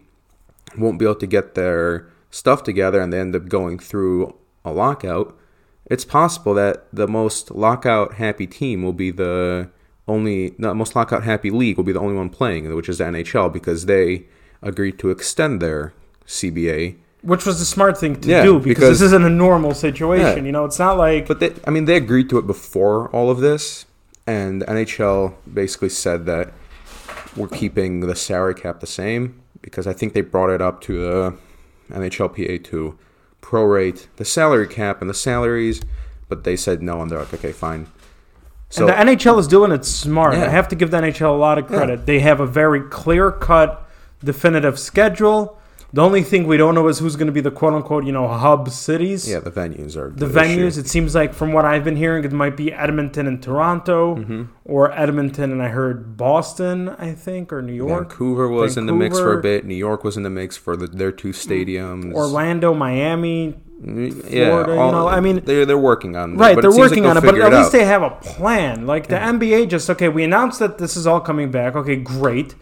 won't 0.78 0.98
be 0.98 1.06
able 1.06 1.16
to 1.16 1.28
get 1.28 1.56
their 1.56 2.08
stuff 2.32 2.64
together 2.64 3.02
and 3.02 3.12
they 3.12 3.20
end 3.20 3.36
up 3.36 3.48
going 3.50 3.80
through 3.80 4.36
a 4.64 4.72
lockout, 4.72 5.38
it's 5.86 6.06
possible 6.06 6.54
that 6.54 6.88
the 6.94 7.08
most 7.08 7.52
lockout 7.52 8.14
happy 8.16 8.48
team 8.48 8.82
will 8.82 8.94
be 8.94 9.12
the 9.12 9.70
only 10.08 10.50
the 10.58 10.74
most 10.74 10.96
lockout 10.96 11.24
happy 11.24 11.50
league 11.50 11.76
will 11.76 11.84
be 11.84 11.92
the 11.92 12.00
only 12.00 12.16
one 12.16 12.30
playing, 12.30 12.74
which 12.74 12.88
is 12.88 13.00
the 13.00 13.04
NHL, 13.04 13.52
because 13.52 13.88
they 13.88 14.26
agreed 14.62 14.98
to 15.00 15.10
extend 15.10 15.62
their 15.62 15.94
CBA. 16.28 16.96
which 17.22 17.46
was 17.46 17.58
the 17.60 17.66
smart 17.66 17.98
thing 17.98 18.20
to 18.20 18.28
Yeah, 18.28 18.44
do 18.44 18.60
because, 18.60 18.68
because- 18.68 18.90
this 19.00 19.02
isn't 19.08 19.24
a 19.24 19.30
normal 19.30 19.74
situation. 19.74 20.40
Yeah. 20.40 20.44
You 20.44 20.52
know, 20.52 20.66
it's 20.66 20.78
not 20.80 20.98
like 20.98 21.26
But 21.28 21.40
they, 21.40 21.54
I 21.66 21.70
mean, 21.72 21.86
they 21.86 21.96
agreed 21.96 22.30
to 22.32 22.38
it 22.38 22.46
before 22.46 23.08
all 23.10 23.30
of 23.30 23.40
this, 23.40 23.86
and 24.28 24.62
the 24.62 24.66
NHL 24.66 25.34
basically 25.54 25.88
said 25.90 26.26
that 26.26 26.52
we're 27.38 27.48
keeping 27.48 28.02
the 28.02 28.16
salary 28.16 28.54
cap 28.56 28.80
the 28.82 28.88
same 28.88 29.40
because 29.62 29.88
I 29.88 29.94
think 29.94 30.14
they 30.14 30.22
brought 30.22 30.50
it 30.50 30.62
up 30.62 30.82
to 30.82 31.00
the 31.00 31.38
NHLPA 31.94 32.64
to 32.66 32.98
prorate 33.42 34.08
the 34.18 34.26
salary 34.26 34.68
cap 34.68 35.00
and 35.02 35.10
the 35.10 35.14
salaries, 35.14 35.82
but 36.30 36.44
they 36.44 36.56
said 36.56 36.82
no, 36.82 37.02
and 37.02 37.10
they're 37.10 37.20
like, 37.20 37.34
okay, 37.34 37.52
fine. 37.54 37.88
So 38.70 38.88
and 38.88 39.08
the 39.08 39.16
NHL 39.16 39.40
is 39.40 39.48
doing 39.48 39.72
it 39.72 39.86
smart. 39.86 40.34
Yeah. 40.34 40.46
I 40.46 40.50
have 40.50 40.68
to 40.70 40.76
give 40.76 40.92
the 40.92 40.98
NHL 40.98 41.30
a 41.30 41.38
lot 41.38 41.58
of 41.58 41.68
credit. 41.68 42.06
They 42.06 42.20
have 42.20 42.40
a 42.40 42.48
very 42.48 42.82
clear 42.82 43.32
cut, 43.32 43.88
definitive 44.24 44.80
schedule. 44.80 45.60
The 45.96 46.02
only 46.02 46.24
thing 46.24 46.48
we 46.48 46.58
don't 46.58 46.74
know 46.74 46.88
is 46.88 46.98
who's 46.98 47.16
going 47.16 47.28
to 47.28 47.32
be 47.32 47.40
the 47.42 47.52
quote 47.52 47.74
unquote, 47.76 48.04
you 48.04 48.12
know, 48.12 48.28
hub 48.28 48.68
cities. 48.72 49.30
yeah, 49.30 49.38
the 49.40 49.52
venues 49.52 49.96
are 49.96 50.10
The 50.10 50.26
the, 50.26 50.40
venues, 50.40 50.70
issue. 50.70 50.80
it 50.80 50.88
seems 50.88 51.14
like 51.14 51.36
from 51.36 51.54
what 51.54 51.66
I've 51.66 51.84
been 51.84 51.96
hearing, 51.96 52.24
it 52.24 52.32
might 52.32 52.58
be 52.58 52.74
Edmonton 52.74 53.28
and 53.28 53.42
Toronto, 53.44 54.16
Mm-hmm. 54.16 54.44
or 54.66 54.92
Edmonton 54.92 55.52
and 55.52 55.62
I 55.62 55.68
heard 55.68 56.18
Boston, 56.18 56.90
I 56.90 57.14
think, 57.14 57.54
or 57.54 57.62
New 57.62 57.74
York, 57.74 58.10
Vancouver 58.10 58.48
was 58.50 58.76
in 58.76 58.88
the 58.88 58.94
mix 58.94 59.20
for 59.20 59.38
a 59.38 59.42
bit. 59.42 59.66
New 59.66 59.76
York 59.76 60.04
was 60.04 60.18
in 60.18 60.24
the 60.24 60.32
mix 60.32 60.58
for 60.58 60.76
the, 60.76 60.88
their 60.88 61.12
two 61.12 61.30
stadiums. 61.30 62.12
Orlando, 62.12 62.74
Miami. 62.74 63.54
yeah, 63.80 64.10
Florida, 64.50 64.72
you 64.72 64.78
know, 64.78 65.08
I 65.08 65.20
mean- 65.20 65.42
they're 65.46 65.66
they're 65.68 65.78
working 65.78 66.16
on 66.16 66.34
it, 66.34 66.38
Right, 66.38 66.56
but 66.56 66.62
they're 66.62 66.72
seems 66.72 66.82
like 66.82 66.90
working 66.92 67.06
on 67.06 67.18
it, 67.18 67.22
but 67.22 67.38
at 67.40 67.52
least 67.54 67.68
out. 67.68 67.72
they 67.72 67.86
have 67.86 68.02
a 68.02 68.10
plan. 68.12 68.88
Like 68.88 69.08
the 69.10 69.18
NBA, 69.18 69.70
just 69.70 69.88
okay, 69.92 70.10
we 70.10 70.24
announced 70.24 70.58
that 70.58 70.80
this 70.80 70.98
is 70.98 71.06
all 71.06 71.20
coming 71.20 71.52
back. 71.52 71.76
Okay, 71.76 71.98
great. 71.98 72.56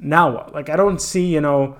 Now 0.00 0.30
what? 0.34 0.52
Like 0.52 0.68
I 0.68 0.76
don't 0.76 1.00
see, 1.00 1.26
you 1.26 1.40
know, 1.40 1.76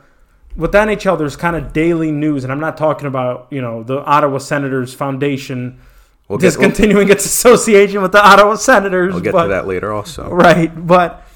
with 0.57 0.73
the 0.73 0.79
NHL, 0.79 1.17
there's 1.19 1.37
kind 1.37 1.57
of 1.57 1.73
daily 1.73 2.11
news, 2.11 2.45
and 2.45 2.53
I'm 2.53 2.61
not 2.61 2.77
talking 2.77 3.07
about 3.07 3.47
you 3.51 3.61
know 3.61 3.83
the 3.83 4.03
Ottawa 4.05 4.39
Senators 4.39 4.95
Foundation 4.95 5.79
We'll 6.29 6.39
get, 6.39 6.57
we'll, 6.57 6.69
discontinuing 6.69 7.11
its 7.11 7.25
association 7.25 8.03
with 8.03 8.13
the 8.13 8.25
Ottawa 8.25 8.55
Senators. 8.55 9.13
we'll 9.15 9.23
get 9.23 9.33
but- 9.33 9.45
to 9.45 9.49
that 9.49 9.67
later 9.67 9.93
also. 9.93 10.29
Right, 10.31 10.71
but 10.87 11.27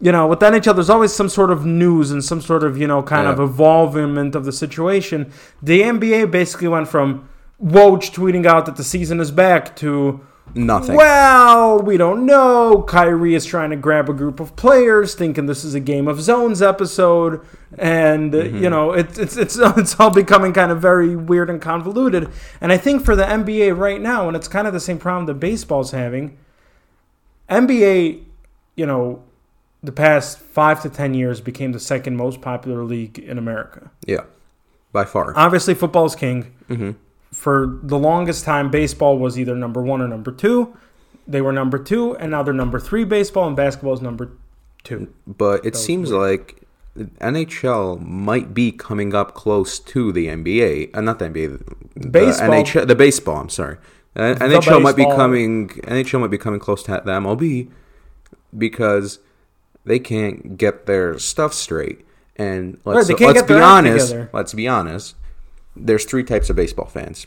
you 0.00 0.10
know, 0.10 0.26
with 0.26 0.40
the 0.40 0.46
NHL, 0.46 0.74
there's 0.74 0.90
always 0.90 1.12
some 1.12 1.28
sort 1.28 1.50
of 1.52 1.64
news 1.64 2.10
and 2.10 2.24
some 2.24 2.40
sort 2.40 2.64
of 2.64 2.76
you 2.76 2.86
know 2.86 3.02
kind 3.02 3.26
of 3.28 3.38
Yeah. 3.38 3.44
evolvement 3.44 4.34
of 4.34 4.44
the 4.44 4.52
situation. 4.52 5.30
The 5.62 5.82
NBA 5.82 6.30
basically 6.30 6.68
went 6.68 6.88
from 6.88 7.28
Woj 7.62 8.12
tweeting 8.12 8.44
out 8.46 8.66
that 8.66 8.76
the 8.76 8.84
season 8.84 9.20
is 9.20 9.30
back 9.30 9.76
to 9.76 10.20
Nothing. 10.54 10.96
well, 10.96 11.78
we 11.78 11.96
don't 11.96 12.26
know. 12.26 12.82
Kyrie 12.82 13.34
is 13.34 13.46
trying 13.46 13.70
to 13.70 13.76
grab 13.76 14.08
a 14.08 14.12
group 14.12 14.38
of 14.38 14.54
players, 14.56 15.14
thinking 15.14 15.46
this 15.46 15.64
is 15.64 15.74
a 15.74 15.80
Game 15.80 16.06
of 16.08 16.20
Zones 16.20 16.60
episode, 16.60 17.40
and 17.78 18.34
uh, 18.34 18.44
you 18.44 18.68
know 18.68 18.92
it's 18.92 19.18
it's 19.18 19.36
it's 19.36 19.56
it's 19.60 19.98
all 19.98 20.10
becoming 20.10 20.52
kind 20.52 20.70
of 20.70 20.80
very 20.80 21.16
weird 21.16 21.48
and 21.48 21.60
convoluted. 21.60 22.28
And 22.60 22.70
I 22.72 22.76
think 22.76 23.04
for 23.04 23.16
the 23.16 23.24
NBA 23.24 23.76
right 23.76 24.00
now, 24.00 24.28
and 24.28 24.36
it's 24.36 24.48
kind 24.48 24.66
of 24.66 24.72
the 24.72 24.80
same 24.80 24.98
problem 24.98 25.26
that 25.26 25.34
baseball's 25.34 25.92
having. 25.92 26.36
NBA, 27.48 28.22
you 28.76 28.86
know, 28.86 29.22
the 29.82 29.92
past 29.92 30.38
five 30.38 30.82
to 30.82 30.90
ten 30.90 31.14
years 31.14 31.40
became 31.40 31.72
the 31.72 31.80
second 31.80 32.16
most 32.16 32.40
popular 32.40 32.84
league 32.84 33.18
in 33.18 33.38
America. 33.38 33.90
Yeah, 34.06 34.24
by 34.92 35.04
far. 35.04 35.32
Obviously, 35.36 35.74
football's 35.74 36.14
king 36.14 36.54
hmm 36.68 36.92
for 37.32 37.78
the 37.82 37.98
longest 37.98 38.44
time, 38.44 38.70
baseball 38.70 39.18
was 39.18 39.38
either 39.38 39.54
number 39.56 39.82
one 39.82 40.00
or 40.00 40.08
number 40.08 40.30
two. 40.30 40.76
They 41.26 41.40
were 41.40 41.52
number 41.52 41.78
two, 41.78 42.16
and 42.16 42.30
now 42.30 42.42
they're 42.42 42.54
number 42.54 42.78
three. 42.80 43.04
Baseball 43.04 43.46
and 43.46 43.56
basketball 43.56 43.94
is 43.94 44.00
number 44.02 44.32
two. 44.84 45.12
But 45.26 45.64
it 45.64 45.76
seems 45.76 46.10
like 46.10 46.62
NHL 46.96 48.00
might 48.00 48.52
be 48.52 48.72
coming 48.72 49.14
up 49.14 49.34
close 49.34 49.78
to 49.78 50.12
the 50.12 50.26
NBA. 50.26 50.94
Uh, 50.94 51.00
not 51.00 51.18
the 51.18 51.26
NBA. 51.26 51.62
The 51.94 52.08
Baseball. 52.08 52.48
NHL, 52.48 52.86
the 52.86 52.94
baseball. 52.94 53.36
I'm 53.38 53.48
sorry. 53.48 53.78
Uh, 54.14 54.34
NHL 54.34 54.82
might 54.82 54.96
be 54.96 55.04
coming. 55.06 55.68
NHL 55.68 56.20
might 56.20 56.30
be 56.30 56.38
coming 56.38 56.60
close 56.60 56.82
to 56.84 56.90
the 56.90 57.00
MLB 57.12 57.70
because 58.56 59.20
they 59.84 59.98
can't 59.98 60.56
get 60.58 60.86
their 60.86 61.18
stuff 61.18 61.54
straight. 61.54 62.04
And 62.36 62.78
let's, 62.84 63.08
Right, 63.10 63.20
let's 63.20 63.42
be 63.42 63.54
honest. 63.54 64.08
together. 64.08 64.30
Let's 64.32 64.54
be 64.54 64.68
honest. 64.68 65.14
There's 65.74 66.04
three 66.04 66.24
types 66.24 66.50
of 66.50 66.56
baseball 66.56 66.86
fans. 66.86 67.26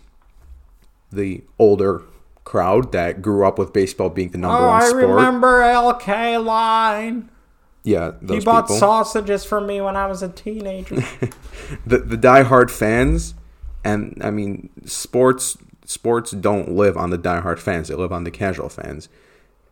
The 1.11 1.43
older 1.57 2.03
crowd 2.43 2.91
that 2.91 3.21
grew 3.21 3.45
up 3.45 3.57
with 3.57 3.73
baseball 3.73 4.09
being 4.09 4.29
the 4.29 4.37
number 4.37 4.63
oh, 4.63 4.67
one 4.67 4.81
sport. 4.81 5.03
Oh, 5.03 5.07
I 5.07 5.11
remember 5.11 5.61
Al 5.61 5.99
Kaline. 5.99 7.29
Yeah, 7.83 8.13
those 8.21 8.39
he 8.39 8.45
bought 8.45 8.63
people. 8.63 8.77
sausages 8.77 9.45
for 9.45 9.61
me 9.61 9.79
when 9.79 9.95
I 9.95 10.07
was 10.07 10.23
a 10.23 10.29
teenager. 10.29 10.95
the 11.85 11.99
the 11.99 12.17
diehard 12.17 12.71
fans, 12.71 13.35
and 13.83 14.19
I 14.23 14.31
mean 14.31 14.69
sports 14.85 15.57
sports 15.85 16.31
don't 16.31 16.71
live 16.71 16.97
on 16.97 17.11
the 17.11 17.17
diehard 17.17 17.59
fans; 17.59 17.89
they 17.89 17.95
live 17.95 18.11
on 18.11 18.23
the 18.23 18.31
casual 18.31 18.69
fans, 18.69 19.07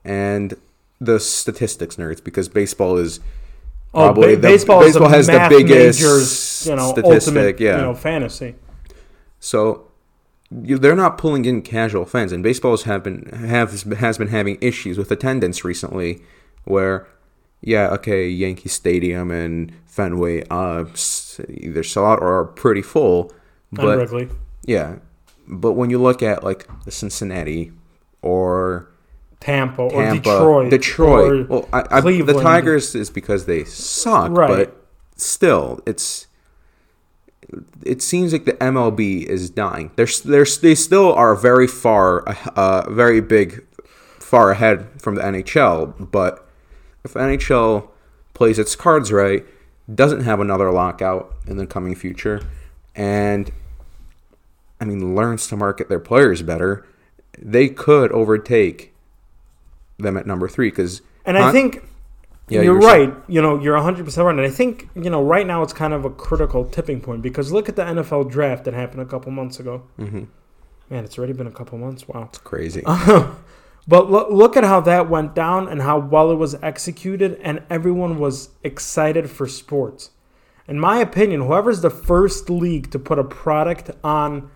and 0.06 0.54
the 1.02 1.20
statistics 1.20 1.96
nerds 1.96 2.24
because 2.24 2.48
baseball 2.50 2.98
is 2.98 3.20
oh, 3.94 4.06
Probably 4.06 4.36
ba- 4.36 4.42
the- 4.42 4.48
baseball, 4.48 4.82
baseball 4.82 5.10
has 5.10 5.28
the 5.28 5.48
biggest 5.50 6.00
majors, 6.00 6.66
you 6.68 6.76
know, 6.76 6.92
statistic, 6.92 7.36
ultimate, 7.36 7.60
yeah. 7.60 7.78
you 7.78 7.82
know, 7.82 7.96
fantasy. 7.96 8.56
So. 9.44 9.88
You, 10.52 10.78
they're 10.78 10.96
not 10.96 11.18
pulling 11.18 11.46
in 11.46 11.64
casual 11.64 12.06
fans, 12.06 12.32
and 12.32 12.44
baseballs 12.44 12.84
have 12.84 13.04
been 13.04 13.26
have 13.32 13.72
has 13.94 14.18
been 14.20 14.28
having 14.28 14.60
issues 14.62 15.00
with 15.00 15.10
attendance 15.10 15.66
recently, 15.66 16.22
where 16.66 17.08
yeah, 17.62 17.88
okay, 17.94 18.28
Yankee 18.28 18.70
Stadium 18.70 19.32
and 19.32 19.72
Fenway 19.88 20.44
uh, 20.52 20.86
either 21.50 21.82
sell 21.82 22.06
out 22.06 22.20
or 22.22 22.40
are 22.40 22.46
pretty 22.46 22.84
full, 22.84 23.32
but. 23.72 24.12
Yeah, 24.66 24.98
but 25.48 25.74
when 25.74 25.90
you 25.90 25.98
look 26.00 26.22
at 26.22 26.44
like 26.44 26.68
the 26.86 26.92
Cincinnati 26.92 27.72
or 28.22 28.90
Tampa, 29.40 29.82
or 29.84 30.14
Detroit, 30.14 30.70
Detroit, 30.70 31.32
or 31.32 31.44
well, 31.46 31.70
I, 31.74 31.86
I, 31.90 32.02
the 32.02 32.40
Tigers 32.42 32.96
is 32.96 33.10
because 33.10 33.46
they 33.46 33.64
suck, 33.66 34.32
Right. 34.32 34.50
but 34.50 34.86
still, 35.16 35.82
it's 35.86 36.28
it 37.86 38.02
seems 38.02 38.34
like 38.34 38.46
the 38.46 38.54
MLB 38.54 39.24
is 39.26 39.50
dying. 39.50 39.92
They're 39.96 40.08
they're 40.24 40.46
they 40.46 40.76
still 40.76 41.14
are 41.14 41.36
very 41.36 41.68
far, 41.68 42.28
uh, 42.56 42.90
very 42.90 43.22
big, 43.22 43.66
far 44.20 44.52
ahead 44.52 44.88
from 45.02 45.16
the 45.16 45.22
NHL. 45.22 46.12
But 46.12 46.48
if 47.04 47.14
NHL 47.14 47.90
plays 48.34 48.60
its 48.60 48.76
cards 48.76 49.12
right, 49.12 49.46
doesn't 49.94 50.22
have 50.22 50.40
another 50.40 50.72
lockout 50.72 51.34
in 51.48 51.58
the 51.58 51.68
coming 51.68 51.96
future, 51.96 52.42
and 52.96 53.52
I 54.80 54.86
mean 54.86 55.16
learns 55.16 55.48
to 55.48 55.58
market 55.58 55.90
their 55.90 56.00
players 56.00 56.42
better, 56.42 56.86
they 57.38 57.70
could 57.70 58.12
overtake 58.12 58.94
them 59.98 60.18
at 60.18 60.26
number 60.26 60.48
three. 60.48 60.70
Because 60.70 61.02
And 61.26 61.38
I 61.38 61.52
think 61.52 61.84
Yeah, 62.50 62.62
you're 62.62 62.64
you 62.64 62.74
were 62.74 62.82
saying- 62.82 63.10
right. 63.12 63.24
You 63.28 63.42
know, 63.42 63.60
you're 63.60 63.78
100% 63.78 64.26
right. 64.26 64.32
And 64.32 64.42
I 64.42 64.50
think, 64.50 64.90
you 64.96 65.10
know, 65.10 65.24
right 65.24 65.48
now 65.48 65.64
it's 65.64 65.74
kind 65.74 65.94
of 65.94 66.04
a 66.06 66.10
critical 66.10 66.66
tipping 66.66 67.00
point 67.02 67.22
because 67.22 67.52
look 67.52 67.70
at 67.70 67.76
the 67.76 67.84
NFL 67.84 68.30
draft 68.30 68.66
that 68.66 68.74
happened 68.74 69.02
a 69.02 69.06
couple 69.06 69.32
months 69.32 69.60
ago. 69.60 69.84
hmm 69.98 70.24
Man, 70.90 71.06
it's 71.06 71.18
already 71.18 71.34
been 71.34 71.48
a 71.48 71.52
couple 71.52 71.78
months. 71.78 72.08
Wow. 72.08 72.26
it's 72.30 72.38
crazy. 72.40 72.84
But 73.86 74.10
look, 74.10 74.30
look 74.30 74.56
at 74.56 74.64
how 74.64 74.80
that 74.82 75.10
went 75.10 75.36
down 75.36 75.68
and 75.68 75.82
how 75.82 76.00
well 76.00 76.32
it 76.32 76.36
was 76.36 76.56
executed, 76.62 77.38
and 77.44 77.64
everyone 77.70 78.18
was 78.18 78.52
excited 78.64 79.30
for 79.30 79.46
sports. 79.46 80.12
In 80.70 80.80
my 80.80 81.00
opinion, 81.00 81.42
whoever's 81.42 81.82
the 81.82 81.90
first 81.90 82.50
league 82.50 82.92
to 82.92 83.00
put 83.00 83.20
a 83.20 83.26
product 83.26 83.92
on 84.02 84.50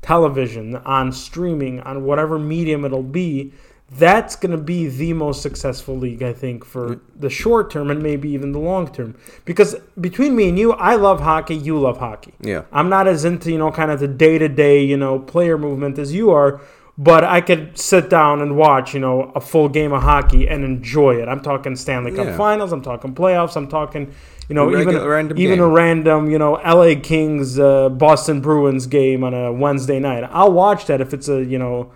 television, 0.00 0.74
on 0.76 1.12
streaming, 1.12 1.80
on 1.80 2.02
whatever 2.04 2.38
medium 2.40 2.84
it'll 2.84 3.04
be, 3.04 3.52
that's 3.98 4.36
going 4.36 4.52
to 4.52 4.62
be 4.62 4.88
the 4.88 5.12
most 5.12 5.42
successful 5.42 5.96
league, 5.96 6.22
I 6.22 6.32
think, 6.32 6.64
for 6.64 7.00
the 7.14 7.28
short 7.28 7.70
term 7.70 7.90
and 7.90 8.02
maybe 8.02 8.30
even 8.30 8.52
the 8.52 8.58
long 8.58 8.90
term. 8.92 9.16
Because 9.44 9.76
between 10.00 10.34
me 10.34 10.48
and 10.48 10.58
you, 10.58 10.72
I 10.72 10.94
love 10.94 11.20
hockey, 11.20 11.54
you 11.56 11.78
love 11.78 11.98
hockey. 11.98 12.32
yeah. 12.40 12.62
I'm 12.72 12.88
not 12.88 13.06
as 13.06 13.24
into, 13.24 13.50
you 13.50 13.58
know, 13.58 13.70
kind 13.70 13.90
of 13.90 14.00
the 14.00 14.08
day 14.08 14.38
to 14.38 14.48
day, 14.48 14.82
you 14.82 14.96
know, 14.96 15.18
player 15.18 15.58
movement 15.58 15.98
as 15.98 16.14
you 16.14 16.30
are, 16.30 16.60
but 16.96 17.24
I 17.24 17.40
could 17.40 17.76
sit 17.78 18.08
down 18.08 18.40
and 18.40 18.56
watch, 18.56 18.94
you 18.94 19.00
know, 19.00 19.30
a 19.34 19.40
full 19.40 19.68
game 19.68 19.92
of 19.92 20.02
hockey 20.02 20.48
and 20.48 20.64
enjoy 20.64 21.16
it. 21.16 21.28
I'm 21.28 21.40
talking 21.40 21.76
Stanley 21.76 22.12
Cup 22.12 22.26
Yeah. 22.26 22.36
finals, 22.36 22.72
I'm 22.72 22.82
talking 22.82 23.14
playoffs, 23.14 23.56
I'm 23.56 23.68
talking, 23.68 24.12
you 24.48 24.54
know, 24.54 24.68
A 24.68 24.72
even 24.72 24.86
regular 24.86 25.08
random 25.10 25.38
even 25.38 25.58
a 25.60 25.68
random, 25.68 26.30
you 26.30 26.38
know, 26.38 26.54
LA 26.64 26.94
Kings 27.00 27.58
uh, 27.58 27.88
Boston 27.90 28.40
Bruins 28.40 28.86
game 28.86 29.22
on 29.24 29.34
a 29.34 29.52
Wednesday 29.52 29.98
night. 30.00 30.24
I'll 30.32 30.52
watch 30.52 30.86
that 30.86 31.00
if 31.00 31.12
it's 31.12 31.28
a, 31.28 31.42
you 31.44 31.58
know, 31.58 31.92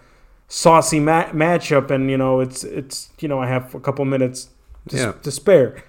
saucy 0.49 1.01
ma- 1.01 1.27
matchup 1.31 1.91
and, 1.91 2.11
you 2.11 2.17
know, 2.17 2.41
it's 2.41 2.65
it's, 2.65 3.11
you 3.21 3.29
know, 3.29 3.41
I 3.41 3.47
have 3.49 3.75
a 3.75 3.81
couple 3.81 4.05
minutes 4.05 4.49
to, 4.89 4.97
Yeah. 4.97 5.13
to 5.23 5.31
spare. 5.31 5.83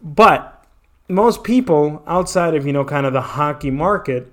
But 0.00 0.64
most 1.08 1.44
people 1.44 2.02
outside 2.06 2.54
of, 2.54 2.66
you 2.66 2.72
know, 2.72 2.84
kind 2.84 3.06
of 3.06 3.12
the 3.12 3.20
hockey 3.20 3.70
market 3.70 4.32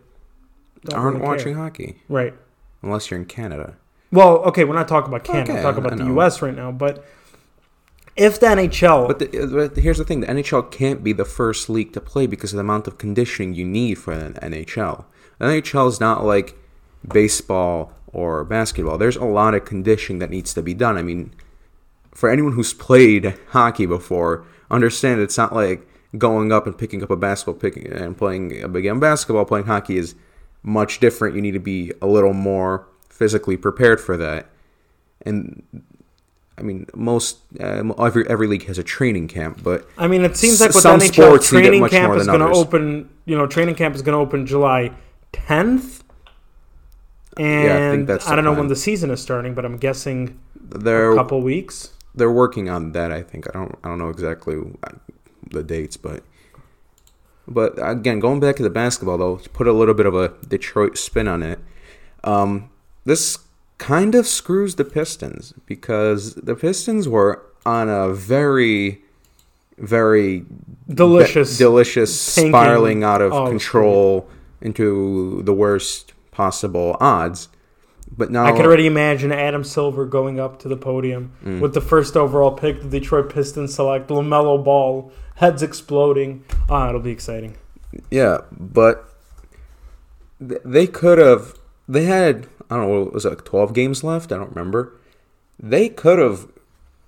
Aren't 0.93 1.19
watching 1.19 1.55
hockey 1.55 2.01
Right. 2.07 2.33
unless 2.81 3.11
you're 3.11 3.19
in 3.19 3.25
Canada. 3.25 3.75
Well, 4.11 4.37
okay, 4.45 4.63
we're 4.63 4.75
not 4.75 4.87
talking 4.87 5.09
about 5.09 5.23
Canada. 5.25 5.51
Okay, 5.51 5.53
we're 5.55 5.61
talking 5.61 5.85
about 5.85 5.97
the. 5.97 6.05
U.S. 6.05 6.41
right 6.41 6.55
now. 6.55 6.71
But 6.71 7.03
if 8.15 8.39
the 8.39 8.47
NHL, 8.47 9.07
But, 9.07 9.19
the, 9.19 9.27
but 9.73 9.77
here's 9.77 9.97
the 9.99 10.03
thing: 10.05 10.21
the 10.21 10.27
NHL 10.27 10.71
can't 10.71 11.03
be 11.03 11.11
the 11.13 11.25
first 11.25 11.69
league 11.69 11.91
to 11.93 12.01
play 12.01 12.25
because 12.27 12.53
of 12.53 12.57
the 12.57 12.61
amount 12.61 12.87
of 12.87 12.97
conditioning 12.97 13.53
you 13.53 13.65
need 13.65 13.95
for 13.95 14.13
an 14.13 14.33
NHL. 14.41 15.03
The 15.37 15.45
NHL 15.45 15.87
is 15.89 15.99
not 15.99 16.23
like 16.25 16.55
baseball 17.07 17.91
or 18.11 18.43
basketball. 18.43 18.97
There's 18.97 19.15
a 19.15 19.25
lot 19.25 19.53
of 19.53 19.65
conditioning 19.65 20.19
that 20.19 20.29
needs 20.29 20.53
to 20.53 20.61
be 20.61 20.73
done. 20.73 20.97
I 20.97 21.01
mean, 21.01 21.33
for 22.13 22.29
anyone 22.29 22.53
who's 22.53 22.73
played 22.73 23.37
hockey 23.49 23.85
before, 23.85 24.45
understand 24.69 25.21
it's 25.21 25.37
not 25.37 25.53
like 25.53 25.87
going 26.17 26.51
up 26.51 26.65
and 26.65 26.77
picking 26.77 27.03
up 27.03 27.09
a 27.09 27.15
basketball, 27.15 27.55
picking 27.55 27.87
and 27.91 28.17
playing 28.17 28.61
a 28.63 28.67
big 28.67 28.83
game 28.83 28.95
of 28.95 29.01
basketball. 29.01 29.45
Playing 29.45 29.65
hockey 29.65 29.97
is 29.97 30.15
much 30.63 30.99
different. 30.99 31.35
You 31.35 31.41
need 31.41 31.51
to 31.51 31.59
be 31.59 31.93
a 32.01 32.07
little 32.07 32.33
more 32.33 32.87
physically 33.09 33.57
prepared 33.57 34.01
for 34.01 34.17
that. 34.17 34.49
And 35.21 35.63
I 36.57 36.61
mean, 36.61 36.87
most 36.95 37.39
uh, 37.59 37.93
every 37.99 38.29
every 38.29 38.47
league 38.47 38.65
has 38.65 38.77
a 38.77 38.83
training 38.83 39.27
camp, 39.27 39.61
but 39.63 39.87
I 39.97 40.07
mean, 40.07 40.23
it 40.23 40.35
seems 40.35 40.59
like 40.59 40.73
with 40.73 40.81
some 40.81 40.99
the 40.99 41.05
NHL, 41.05 41.13
sports 41.13 41.49
training 41.49 41.87
camp 41.89 42.15
is 42.15 42.27
going 42.27 42.39
to 42.39 42.47
open. 42.47 43.09
You 43.25 43.37
know, 43.37 43.47
training 43.47 43.75
camp 43.75 43.95
is 43.95 44.01
going 44.01 44.13
to 44.13 44.19
open 44.19 44.45
July 44.45 44.91
10th. 45.33 46.01
And 47.39 47.71
I 47.73 47.91
think 47.91 48.07
that's 48.07 48.27
I 48.27 48.35
don't 48.35 48.43
know 48.43 48.53
when 48.53 48.67
the 48.67 48.75
season 48.75 49.11
is 49.11 49.21
starting, 49.21 49.53
but 49.53 49.63
I'm 49.65 49.77
guessing 49.77 50.39
they're 50.55 51.13
a 51.13 51.15
couple 51.15 51.41
weeks. 51.41 51.93
they're 52.15 52.31
working 52.31 52.69
on 52.69 52.91
that. 52.91 53.11
I 53.11 53.21
think 53.23 53.47
I 53.49 53.51
don't 53.53 53.77
I 53.83 53.87
don't 53.87 53.97
know 53.99 54.09
exactly 54.09 54.57
uh, 54.83 54.89
the 55.51 55.63
dates, 55.63 55.95
but 55.97 56.23
but 57.47 57.73
again, 57.77 58.19
going 58.19 58.39
back 58.39 58.57
to 58.57 58.63
the 58.63 58.69
basketball 58.69 59.17
though, 59.17 59.37
to 59.37 59.49
put 59.49 59.67
a 59.67 59.73
little 59.73 59.93
bit 59.95 60.05
of 60.05 60.15
a 60.15 60.33
Detroit 60.47 60.97
spin 60.97 61.27
on 61.27 61.41
it. 61.41 61.59
Um, 62.23 62.69
this 63.05 63.37
kind 63.77 64.13
of 64.15 64.27
screws 64.27 64.75
the 64.75 64.83
Pistons 64.85 65.53
because 65.65 66.35
the 66.35 66.55
Pistons 66.55 67.07
were 67.07 67.41
on 67.65 67.87
a 67.89 68.09
very 68.13 69.01
very 69.77 70.43
Delicious. 70.93 71.57
be- 71.57 71.63
delicious, 71.63 72.35
tanking. 72.35 72.51
spiraling 72.51 73.03
out 73.05 73.21
of 73.21 73.31
Oh, 73.31 73.47
control 73.47 74.27
into 74.59 75.41
the 75.43 75.53
worst 75.53 76.11
possible 76.39 76.95
odds. 77.01 77.49
But 78.17 78.31
now 78.31 78.45
I 78.45 78.53
can 78.53 78.65
already 78.65 78.87
imagine 78.87 79.31
Adam 79.33 79.63
Silver 79.65 80.05
going 80.05 80.39
up 80.39 80.57
to 80.59 80.67
the 80.69 80.77
podium 80.77 81.33
Mm. 81.45 81.59
with 81.59 81.73
the 81.73 81.81
first 81.81 82.15
overall 82.15 82.51
pick, 82.51 82.81
the 82.81 82.87
Detroit 82.99 83.29
Pistons 83.33 83.73
select 83.75 84.09
LaMelo 84.09 84.63
Ball, 84.63 85.11
heads 85.35 85.61
exploding. 85.61 86.43
Ah, 86.69 86.87
it'll 86.89 87.01
be 87.01 87.11
exciting. 87.11 87.55
Yeah, 88.09 88.37
but 88.51 89.05
they 90.39 90.87
could 90.87 91.17
have. 91.17 91.55
They 91.89 92.05
had 92.05 92.47
I 92.71 92.77
don't 92.77 92.87
know. 92.87 92.99
what 93.03 93.13
Was 93.13 93.25
it 93.25 93.29
like 93.29 93.43
twelve 93.45 93.73
games 93.73 94.03
left? 94.03 94.31
I 94.31 94.37
don't 94.37 94.55
remember. 94.55 94.93
They 95.59 95.89
could 95.89 96.19
have. 96.19 96.47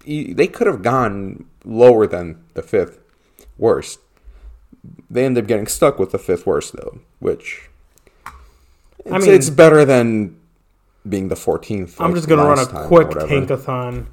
They 0.05 0.47
could 0.47 0.67
have 0.67 0.81
gone 0.81 1.45
lower 1.63 2.05
than 2.05 2.43
the 2.53 2.61
fifth 2.63 2.99
worst. 3.57 3.99
They 5.09 5.23
ended 5.25 5.45
up 5.45 5.47
getting 5.47 5.67
stuck 5.67 5.97
with 5.99 6.11
the 6.11 6.17
fifth 6.19 6.45
worst 6.45 6.73
though, 6.75 6.99
which 7.19 7.69
I 9.09 9.17
mean- 9.19 9.29
it's 9.31 9.49
better 9.49 9.85
than 9.85 10.37
being 11.07 11.29
the 11.29 11.35
fourteenth. 11.35 11.99
I'm 11.99 12.13
just 12.13 12.27
going 12.27 12.39
to 12.39 12.45
run 12.45 12.59
a 12.59 12.87
quick 12.87 13.07
tankathon 13.09 14.05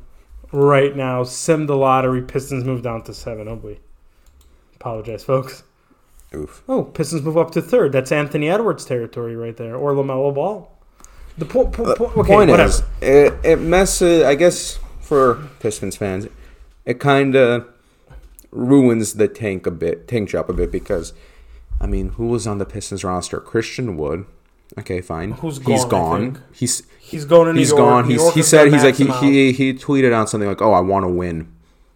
right 0.53 0.97
now. 0.97 1.23
Sim 1.25 1.67
the 1.67 1.77
lottery. 1.77 2.23
Pistons 2.23 2.65
move 2.65 2.83
down 2.83 3.03
to 3.03 3.13
seven. 3.15 3.49
Oh, 3.49 3.57
boy. 3.57 3.79
Apologize, 4.77 5.25
folks. 5.25 5.65
Oof. 6.35 6.63
Oh, 6.69 6.85
Pistons 6.85 7.23
move 7.23 7.37
up 7.37 7.51
to 7.53 7.63
third. 7.63 7.93
That's 7.93 8.13
Anthony 8.13 8.49
Edwards 8.49 8.85
territory 8.85 9.35
right 9.37 9.57
there, 9.57 9.77
or 9.77 9.93
LaMelo 9.93 10.35
Ball. 10.35 10.71
The 11.37 11.45
po- 11.45 11.67
po- 11.69 11.95
po- 11.95 12.07
okay, 12.07 12.33
Point 12.35 12.51
whatever. 12.51 12.69
is, 12.71 12.83
it, 13.01 13.35
it 13.45 13.57
messes. 13.61 14.23
I 14.25 14.35
guess 14.35 14.79
for 15.01 15.37
Pistons 15.61 15.97
fans, 15.97 16.27
it 16.85 16.99
kind 17.01 17.35
of 17.37 17.67
ruins 18.51 19.15
the 19.15 19.29
tank 19.29 19.67
a 19.67 19.71
bit, 19.71 20.09
tank 20.09 20.31
job 20.31 20.49
a 20.51 20.53
bit 20.53 20.73
because, 20.73 21.13
I 21.81 21.87
mean, 21.87 22.11
who 22.11 22.27
was 22.29 22.47
on 22.47 22.59
the 22.59 22.65
Pistons 22.67 23.05
roster? 23.05 23.41
Christian 23.41 23.97
Wood. 23.97 24.25
Okay, 24.79 25.01
fine. 25.01 25.33
Who's 25.33 25.59
He's 25.59 25.85
gone, 25.85 26.21
I 26.23 26.25
gone. 26.31 26.43
He's 26.53 26.83
He's 27.01 27.25
going 27.25 27.47
to 27.47 27.53
New 27.55 27.59
he's 27.61 27.71
York. 27.71 27.79
gone. 27.81 28.05
He's 28.11 28.35
he 28.35 28.43
said 28.43 28.73
he's 28.73 28.85
like 28.85 28.97
he, 28.97 29.05
max 29.05 29.21
him 29.21 29.27
out. 29.29 29.33
he 29.33 29.53
he 29.53 29.73
tweeted 29.75 30.13
out 30.13 30.29
something 30.29 30.49
like, 30.49 30.61
"Oh, 30.61 30.73
I 30.73 30.81
want 30.81 31.05
to 31.05 31.09
win," 31.09 31.49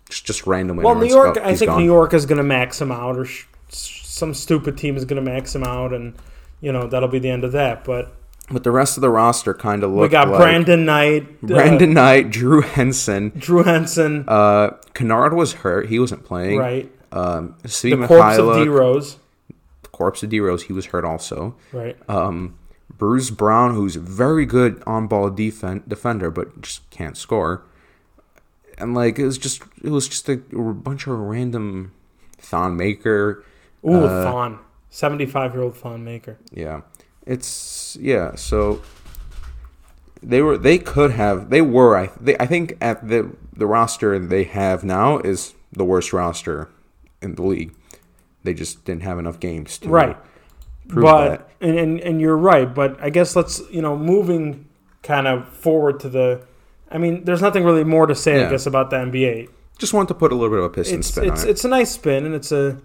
just 0.08 0.24
just 0.24 0.46
randomly. 0.46 0.84
Well, 0.84 0.94
New 0.94 1.06
York, 1.06 1.36
I 1.42 1.54
think 1.54 1.68
gone. 1.68 1.80
New 1.80 1.84
York 1.84 2.14
is 2.14 2.24
going 2.24 2.38
to 2.38 2.42
max 2.44 2.80
him 2.80 2.90
out, 2.90 3.18
or 3.18 3.26
sh- 3.26 3.44
some 3.68 4.32
stupid 4.32 4.78
team 4.78 4.96
is 4.96 5.04
going 5.04 5.22
to 5.22 5.30
max 5.30 5.54
him 5.54 5.64
out, 5.64 5.92
and 5.92 6.14
you 6.62 6.72
know 6.72 6.86
that'll 6.86 7.08
be 7.10 7.18
the 7.18 7.28
end 7.28 7.44
of 7.44 7.52
that. 7.52 7.84
But 7.84 8.14
But 8.50 8.64
the 8.64 8.70
rest 8.70 8.96
of 8.96 9.02
the 9.02 9.10
roster 9.10 9.52
kind 9.52 9.84
of 9.84 9.90
looked 9.90 10.02
we 10.02 10.08
got 10.08 10.28
like 10.28 10.38
Brandon 10.40 10.86
Knight, 10.86 11.24
uh, 11.44 11.46
Brandon 11.48 11.92
Knight, 11.92 12.30
Drew 12.30 12.62
Henson. 12.62 13.32
Drew 13.36 13.64
Henson, 13.64 14.24
Uh, 14.26 14.70
Kennard 14.94 15.34
was 15.34 15.52
hurt; 15.52 15.88
he 15.90 15.98
wasn't 15.98 16.24
playing. 16.24 16.56
right? 16.58 16.90
Um, 17.12 17.56
The 17.60 17.68
Steve 17.68 18.02
corpse 18.06 18.38
of 18.38 18.54
D 18.56 18.68
Rose, 18.68 19.18
corpse 19.92 20.22
of 20.22 20.30
D 20.30 20.40
Rose, 20.40 20.62
he 20.62 20.72
was 20.72 20.86
hurt 20.86 21.04
also. 21.04 21.54
right? 21.70 21.94
Um, 22.08 22.54
Bruce 23.02 23.30
Brown, 23.30 23.74
who's 23.74 23.96
very 23.96 24.46
good 24.46 24.80
on 24.86 25.08
ball 25.08 25.28
defen- 25.28 25.82
defender, 25.88 26.30
but 26.30 26.62
just 26.62 26.88
can't 26.90 27.16
score. 27.16 27.64
And 28.78 28.94
like 28.94 29.18
it 29.18 29.24
was 29.24 29.38
just 29.38 29.64
it 29.82 29.90
was 29.90 30.08
just 30.08 30.28
a 30.28 30.36
bunch 30.36 31.08
of 31.08 31.18
random 31.18 31.90
Thon 32.38 32.76
Maker. 32.76 33.44
Ooh, 33.84 34.04
Uh, 34.04 34.22
Thon, 34.30 34.60
seventy-five-year-old 34.90 35.76
Thon 35.76 36.04
Maker. 36.04 36.38
Yeah, 36.52 36.82
it's 37.26 37.96
yeah. 38.00 38.36
So 38.36 38.82
they 40.22 40.40
were 40.40 40.56
they 40.56 40.78
could 40.78 41.10
have 41.10 41.50
they 41.50 41.60
were 41.60 41.96
I 41.96 42.10
they, 42.20 42.36
I 42.38 42.46
think 42.46 42.76
at 42.80 43.08
the 43.08 43.32
the 43.52 43.66
roster 43.66 44.16
they 44.16 44.44
have 44.44 44.84
now 44.84 45.18
is 45.18 45.54
the 45.72 45.84
worst 45.84 46.12
roster 46.12 46.68
in 47.20 47.34
the 47.34 47.42
league. 47.42 47.74
They 48.44 48.54
just 48.54 48.84
didn't 48.84 49.02
have 49.02 49.18
enough 49.18 49.40
games 49.40 49.76
to 49.78 49.88
Right. 49.88 50.16
prove 50.86 51.02
but 51.02 51.28
that. 51.30 51.48
And, 51.62 51.78
and 51.78 52.00
and 52.00 52.20
you're 52.20 52.36
right. 52.36 52.72
But 52.74 53.00
I 53.02 53.08
guess 53.10 53.34
let's 53.36 53.62
you 53.70 53.80
know 53.80 53.96
moving 53.96 54.66
kind 55.02 55.26
of 55.26 55.48
forward 55.48 56.00
to 56.00 56.08
the. 56.08 56.42
I 56.90 56.98
mean, 56.98 57.24
there's 57.24 57.40
nothing 57.40 57.64
really 57.64 57.84
more 57.84 58.06
to 58.06 58.14
say, 58.14 58.34
I 58.34 58.38
Yeah. 58.42 58.50
guess, 58.50 58.66
about 58.66 58.90
the 58.90 58.96
NBA. 58.96 59.48
Just 59.78 59.94
want 59.94 60.08
to 60.08 60.14
put 60.14 60.30
a 60.32 60.34
little 60.34 60.50
bit 60.50 60.58
of 60.58 60.66
a 60.66 60.70
piston 60.70 60.98
It's 60.98 61.08
spin 61.08 61.24
it's 61.32 61.42
on 61.42 61.48
it. 61.48 61.50
it's 61.52 61.64
a 61.64 61.68
nice 61.68 61.90
spin, 61.92 62.26
and 62.26 62.34
it's 62.34 62.52
a 62.52 62.78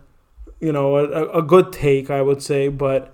you 0.62 0.72
know 0.72 0.96
a, 0.98 1.40
a 1.40 1.42
good 1.42 1.74
take, 1.74 2.10
I 2.10 2.22
would 2.22 2.42
say, 2.42 2.70
but. 2.70 3.13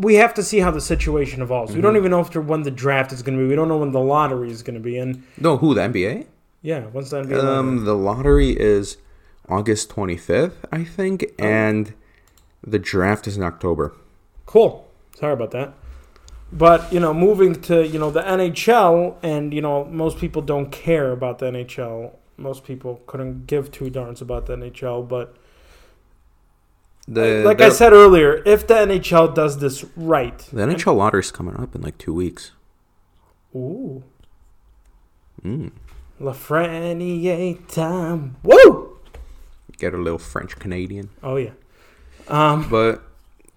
We 0.00 0.14
have 0.14 0.32
to 0.34 0.44
see 0.44 0.60
how 0.60 0.70
the 0.70 0.80
situation 0.80 1.42
evolves. 1.42 1.74
We 1.74 1.80
don't 1.80 1.94
Mm-hmm. 1.94 1.98
even 2.06 2.10
know 2.12 2.20
if 2.20 2.32
when 2.36 2.62
the 2.62 2.70
draft 2.70 3.12
is 3.12 3.20
going 3.20 3.36
to 3.36 3.42
be. 3.42 3.48
We 3.48 3.56
don't 3.56 3.66
know 3.66 3.78
when 3.78 3.90
the 3.90 3.98
lottery 4.00 4.48
is 4.48 4.62
going 4.62 4.74
to 4.74 4.80
be. 4.80 4.96
And 4.96 5.24
no, 5.38 5.56
who 5.56 5.74
the 5.74 5.80
NBA? 5.80 6.26
yeah, 6.62 6.82
when's 6.92 7.10
the 7.10 7.22
NBA? 7.24 7.32
lottery? 7.36 7.40
Um, 7.56 7.84
the 7.84 7.94
lottery 7.96 8.50
is 8.50 8.98
August 9.48 9.88
25th, 9.90 10.52
I 10.70 10.84
think, 10.84 11.24
Oh. 11.40 11.44
and 11.44 11.94
the 12.64 12.78
draft 12.78 13.26
is 13.26 13.36
in 13.36 13.42
October. 13.42 13.92
Cool. 14.48 14.88
Sorry 15.14 15.34
about 15.34 15.50
that. 15.50 15.74
But, 16.50 16.90
you 16.90 17.00
know, 17.00 17.12
moving 17.12 17.60
to, 17.68 17.86
you 17.86 17.98
know, 17.98 18.10
the 18.10 18.22
NHL, 18.22 19.16
and, 19.22 19.52
you 19.52 19.60
know, 19.60 19.84
most 19.84 20.16
people 20.16 20.40
don't 20.40 20.72
care 20.72 21.12
about 21.12 21.38
the 21.38 21.50
NHL. 21.50 22.12
Most 22.38 22.64
people 22.64 23.02
couldn't 23.06 23.46
give 23.46 23.70
two 23.70 23.90
darns 23.90 24.22
about 24.22 24.46
the 24.46 24.56
NHL. 24.56 25.06
But, 25.06 25.36
The, 27.06 27.42
like 27.44 27.58
the, 27.58 27.66
I 27.66 27.68
said 27.68 27.92
earlier, 27.92 28.42
if 28.46 28.66
the 28.66 28.74
NHL 28.74 29.34
does 29.34 29.58
this 29.58 29.84
right. 29.96 30.38
the 30.38 30.62
NHL 30.62 30.96
lottery 30.96 31.20
is 31.20 31.30
coming 31.30 31.56
up 31.56 31.74
in 31.74 31.82
like 31.82 31.98
two 31.98 32.14
weeks. 32.14 32.52
Ooh. 33.54 34.02
Mm. 35.44 35.72
Lafreniere 36.18 37.68
time. 37.68 38.36
Woo! 38.42 38.96
Get 39.76 39.92
a 39.92 39.98
little 39.98 40.18
French 40.18 40.56
Canadian. 40.56 41.10
Oh, 41.22 41.36
yeah. 41.36 41.52
Um, 42.28 42.66
But 42.70 43.02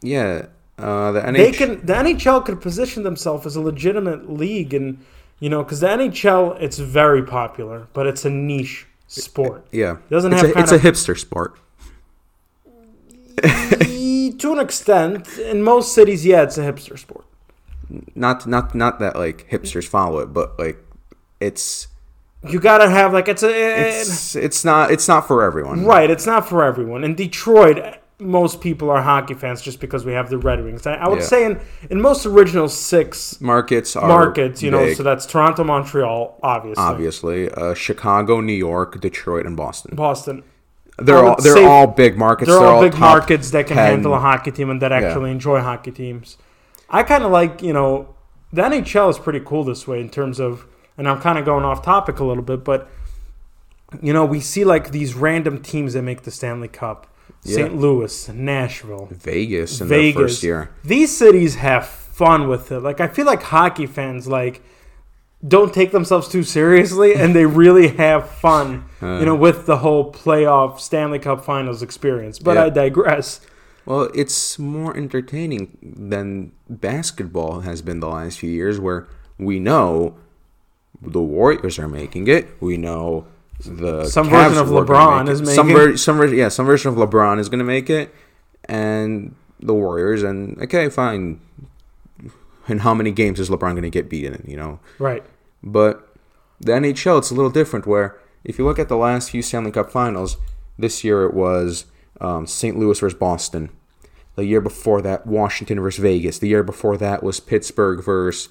yeah, 0.02 0.48
uh, 0.82 1.12
the 1.12 1.22
NHL. 1.22 1.38
they 1.38 1.52
can 1.52 1.86
the 1.86 1.94
NHL 1.94 2.46
could 2.46 2.62
position 2.62 3.04
themselves 3.04 3.46
as 3.46 3.56
a 3.56 3.62
legitimate 3.62 4.30
league 4.32 4.74
and 4.74 4.98
you 5.40 5.50
know 5.50 5.64
because 5.64 5.80
the 5.80 5.88
NHL 5.88 6.60
it's 6.62 6.78
very 6.80 7.24
popular 7.24 7.88
but 7.94 8.08
it's 8.08 8.26
a 8.26 8.30
niche 8.30 8.88
sport 9.08 9.66
yeah, 9.72 9.94
It 9.98 10.10
doesn't 10.10 10.34
it's 10.34 10.42
have 10.42 10.56
a, 10.56 10.60
it's 10.60 10.72
of 10.72 10.86
a 10.86 10.90
hipster 10.90 11.18
sport. 11.18 11.58
to 14.40 14.52
an 14.54 14.60
extent 14.60 15.28
in 15.40 15.62
most 15.64 15.94
cities 15.94 16.26
yeah 16.26 16.42
it's 16.44 16.58
a 16.58 16.64
hipster 16.64 16.98
sport 16.98 17.26
Not 18.16 18.48
not 18.48 18.74
not 18.76 19.00
that 19.00 19.16
like 19.16 19.50
hipsters 19.50 19.88
follow 19.88 20.20
it, 20.20 20.28
but 20.34 20.58
like 20.60 20.78
it's 21.40 21.88
you 22.48 22.60
gotta 22.60 22.90
have 22.90 23.14
like 23.14 23.28
it's 23.28 23.44
a 23.44 23.90
it's 23.90 24.36
it's 24.36 24.64
not 24.66 24.92
it's 24.92 25.08
not 25.08 25.28
for 25.28 25.44
everyone. 25.44 25.86
right 25.86 26.10
it's 26.10 26.26
not 26.26 26.48
for 26.48 26.64
everyone 26.64 27.04
in 27.04 27.14
Detroit 27.16 27.98
most 28.22 28.62
people 28.62 28.90
are 28.92 29.02
hockey 29.02 29.34
fans 29.34 29.62
just 29.62 29.80
because 29.80 30.06
we 30.06 30.14
have 30.14 30.30
the 30.30 30.38
Red 30.38 30.64
Wings 30.64 30.86
I, 30.86 30.94
I 30.94 31.10
would 31.10 31.20
Yeah. 31.20 31.26
say 31.26 31.46
in 31.46 31.60
in 31.90 32.00
most 32.00 32.26
original 32.26 32.70
six 32.70 33.42
Markets 33.42 33.96
are 33.96 34.08
markets 34.08 34.62
you 34.62 34.70
know 34.70 34.94
so 34.94 35.02
that's 35.04 35.26
Toronto 35.26 35.64
Montreal 35.64 36.38
obviously 36.44 36.84
obviously 36.84 37.50
uh, 37.50 37.74
Chicago, 37.74 38.40
New 38.40 38.54
York, 38.54 39.02
Detroit, 39.02 39.46
and 39.48 39.58
Boston. 39.58 39.96
Boston 39.96 40.44
They're 41.00 41.26
all 41.26 41.36
they're 41.42 41.68
all 41.68 41.88
big 41.88 42.16
markets. 42.18 42.50
They're, 42.50 42.60
all 42.60 42.82
big 42.82 42.98
markets 43.00 43.50
that 43.52 43.66
can 43.68 43.78
10. 43.78 43.86
handle 43.92 44.14
a 44.14 44.20
hockey 44.20 44.52
team 44.52 44.70
and 44.70 44.82
that 44.84 44.92
actually 44.92 45.32
enjoy 45.32 45.60
hockey 45.62 45.92
teams. 45.92 46.38
I 46.90 47.02
kind 47.04 47.24
of 47.24 47.32
like, 47.32 47.64
you 47.64 47.74
know, 47.74 48.14
the 48.54 48.62
NHL 48.62 49.10
is 49.10 49.18
pretty 49.18 49.40
cool 49.40 49.64
this 49.64 49.88
way 49.88 50.00
in 50.00 50.10
terms 50.10 50.40
of, 50.40 50.68
and 50.98 51.08
I'm 51.10 51.20
kind 51.22 51.40
of 51.40 51.46
going 51.46 51.64
off 51.66 51.82
topic 51.84 52.20
a 52.20 52.24
little 52.26 52.44
bit, 52.44 52.64
but, 52.66 52.88
you 54.02 54.14
know, 54.14 54.26
we 54.26 54.40
see 54.42 54.64
like 54.64 54.92
these 54.92 55.16
random 55.16 55.62
teams 55.62 55.94
that 55.94 56.02
make 56.04 56.22
the 56.24 56.32
Stanley 56.32 56.68
Cup 56.68 57.08
St. 57.44 57.76
Louis, 57.76 58.30
Nashville, 58.30 59.08
Vegas 59.12 59.82
in 59.82 59.88
Vegas. 59.88 60.16
their 60.16 60.24
first 60.28 60.44
year. 60.44 60.70
These 60.84 61.16
cities 61.18 61.56
have 61.56 61.88
fun 61.88 62.48
with 62.48 62.72
it. 62.72 62.80
Like, 62.82 63.00
I 63.00 63.08
feel 63.08 63.26
like 63.26 63.42
hockey 63.44 63.86
fans, 63.86 64.28
like, 64.28 64.62
don't 65.48 65.74
take 65.74 65.92
themselves 65.92 66.28
too 66.28 66.44
seriously 66.44 67.16
and 67.16 67.36
they 67.36 67.46
really 67.64 67.88
have 67.88 68.30
fun, 68.30 68.86
you 69.02 69.26
know, 69.26 69.34
with 69.36 69.66
the 69.66 69.78
whole 69.78 70.12
playoff 70.14 70.80
Stanley 70.80 71.18
Cup 71.18 71.44
finals 71.44 71.82
experience. 71.82 72.38
But 72.38 72.56
Yeah. 72.58 72.66
I 72.66 72.70
digress. 72.70 73.42
Well, 73.86 74.10
it's 74.14 74.60
more 74.60 74.96
entertaining 74.96 75.78
than 75.82 76.52
basketball 76.70 77.62
has 77.62 77.82
been 77.82 78.00
the 78.00 78.10
last 78.10 78.38
few 78.38 78.52
years, 78.52 78.80
where 78.80 79.08
we 79.40 79.60
know 79.60 80.16
the 81.02 81.22
Warriors 81.22 81.80
are 81.80 81.88
making 81.88 82.28
it. 82.28 82.48
We 82.62 82.78
know 82.78 83.26
the 83.66 84.06
Some 84.06 84.28
Cavs 84.28 84.50
version 84.50 84.58
of 84.60 84.68
LeBron 84.70 85.30
is 85.30 85.42
it. 85.42 85.48
some 85.48 85.68
making- 85.68 85.82
ver- 85.92 85.98
some 85.98 86.18
ver- 86.18 86.34
yeah 86.34 86.50
some 86.50 86.66
version 86.66 86.90
of 86.90 86.96
LeBron 86.98 87.40
is 87.40 87.50
going 87.50 87.60
to 87.60 87.66
make 87.66 87.90
it, 87.90 88.14
and 88.66 89.36
the 89.60 89.74
Warriors 89.74 90.24
and 90.24 90.60
okay 90.62 90.90
fine. 90.90 91.40
and 92.68 92.82
how 92.82 92.94
many 92.94 93.12
games 93.12 93.40
is 93.40 93.50
LeBron 93.50 93.72
going 93.72 93.82
to 93.84 93.90
get 93.90 94.10
beaten? 94.10 94.34
in, 94.36 94.50
You 94.50 94.58
know, 94.58 94.80
Right. 95.00 95.24
but 95.64 96.08
the 96.60 96.72
NHL, 96.74 97.18
it's 97.18 97.32
a 97.32 97.36
little 97.36 97.52
different. 97.52 97.86
Where 97.88 98.18
if 98.44 98.58
you 98.60 98.66
look 98.66 98.80
at 98.80 98.88
the 98.88 98.98
last 98.98 99.32
few 99.32 99.42
Stanley 99.42 99.72
Cup 99.72 99.92
Finals, 99.92 100.38
this 100.78 101.04
year 101.04 101.24
it 101.24 101.34
was 101.34 101.86
um, 102.20 102.46
St. 102.48 102.78
Louis 102.78 103.00
versus 103.00 103.18
Boston. 103.18 103.70
The 104.36 104.46
year 104.46 104.62
before 104.62 105.02
that, 105.02 105.28
Washington 105.28 105.80
versus 105.82 106.02
Vegas. 106.02 106.40
The 106.40 106.48
year 106.48 106.64
before 106.64 106.96
that 106.98 107.22
was 107.24 107.40
Pittsburgh 107.40 108.04
versus 108.04 108.50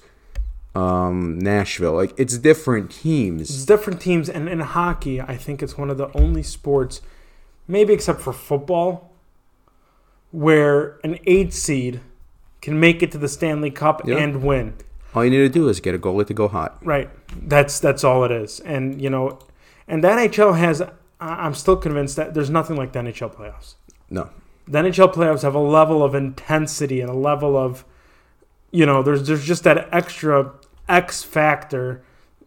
um, 0.75 1.37
Nashville. 1.39 1.93
Like 1.93 2.13
it's 2.17 2.37
different 2.37 2.91
teams. 2.91 3.49
It's 3.49 3.65
different 3.65 3.99
teams. 4.01 4.29
And 4.29 4.47
in 4.49 4.59
hockey, 4.59 5.19
I 5.21 5.35
think 5.37 5.61
it's 5.63 5.77
one 5.77 5.89
of 5.89 5.97
the 5.97 6.15
only 6.17 6.43
sports 6.43 7.01
maybe 7.67 7.93
except 7.93 8.19
for 8.21 8.33
football, 8.33 9.11
where 10.31 10.97
an 11.03 11.17
eight 11.25 11.53
seed 11.53 12.01
can 12.61 12.79
make 12.79 13.01
it 13.01 13.11
to 13.11 13.17
the 13.17 13.27
Stanley 13.27 13.71
Cup 13.71 14.01
Yeah. 14.07 14.17
and 14.17 14.43
win. 14.43 14.75
All 15.13 15.23
you 15.25 15.31
need 15.31 15.37
to 15.37 15.49
do 15.49 15.67
is 15.67 15.79
get 15.79 15.93
a 15.93 15.99
goalie 15.99 16.25
to 16.27 16.33
go 16.33 16.47
hot. 16.47 16.77
Right. 16.85 17.09
That's 17.47 17.79
that's 17.79 18.03
all 18.03 18.23
it 18.23 18.31
is. 18.31 18.59
And 18.61 19.01
you 19.01 19.09
know, 19.09 19.39
and 19.87 20.03
the 20.03 20.07
NHL 20.09 20.57
has. 20.57 20.81
I'm 21.19 21.53
still 21.53 21.77
convinced 21.77 22.15
that 22.15 22.33
there's 22.33 22.49
nothing 22.49 22.75
like 22.77 22.93
the 22.93 22.99
NHL 22.99 23.35
playoffs. 23.35 23.75
No. 24.09 24.29
The 24.67 24.79
NHL 24.79 25.13
playoffs 25.13 25.43
have 25.43 25.53
a 25.53 25.59
level 25.59 26.01
of 26.01 26.15
intensity 26.15 26.99
and 26.99 27.11
a 27.11 27.13
level 27.15 27.55
of, 27.55 27.85
you 28.71 28.85
know, 28.87 29.03
there's 29.03 29.27
there's 29.27 29.45
just 29.45 29.63
that 29.65 29.87
extra 29.91 30.51
X 30.89 31.23
factor 31.23 32.03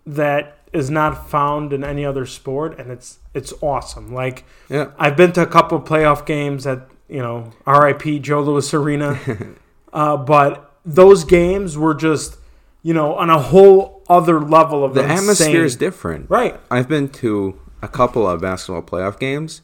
that 0.07 0.59
is 0.73 0.90
not 0.90 1.31
found 1.31 1.73
in 1.73 1.85
any 1.85 2.05
other 2.05 2.27
sport, 2.27 2.79
and 2.79 2.90
it's 2.90 3.18
it's 3.33 3.53
awesome. 3.61 4.12
Like 4.12 4.44
Yeah. 4.68 4.90
I've 4.99 5.16
been 5.16 5.33
to 5.33 5.42
a 5.42 5.47
couple 5.47 5.79
of 5.79 5.85
playoff 5.85 6.27
games 6.27 6.66
at 6.66 6.88
you 7.09 7.20
know 7.20 7.53
RIP 7.66 8.20
Joe 8.23 8.42
Louis 8.42 8.73
Arena, 8.75 9.18
uh, 9.92 10.16
but 10.16 10.73
those 10.85 11.25
games 11.25 11.79
were 11.79 11.94
just 11.94 12.37
you 12.83 12.92
know 12.92 13.14
on 13.14 13.31
a 13.31 13.38
whole 13.38 14.03
other 14.09 14.40
level 14.40 14.85
of 14.85 14.94
The 14.94 15.03
insane. 15.03 15.18
atmosphere 15.18 15.64
is 15.64 15.77
different. 15.77 16.29
right. 16.29 16.59
I've 16.70 16.88
been 16.88 17.09
to 17.11 17.59
a 17.81 17.88
couple 17.88 18.29
of 18.29 18.40
basketball 18.40 18.83
playoff 18.83 19.18
games. 19.18 19.62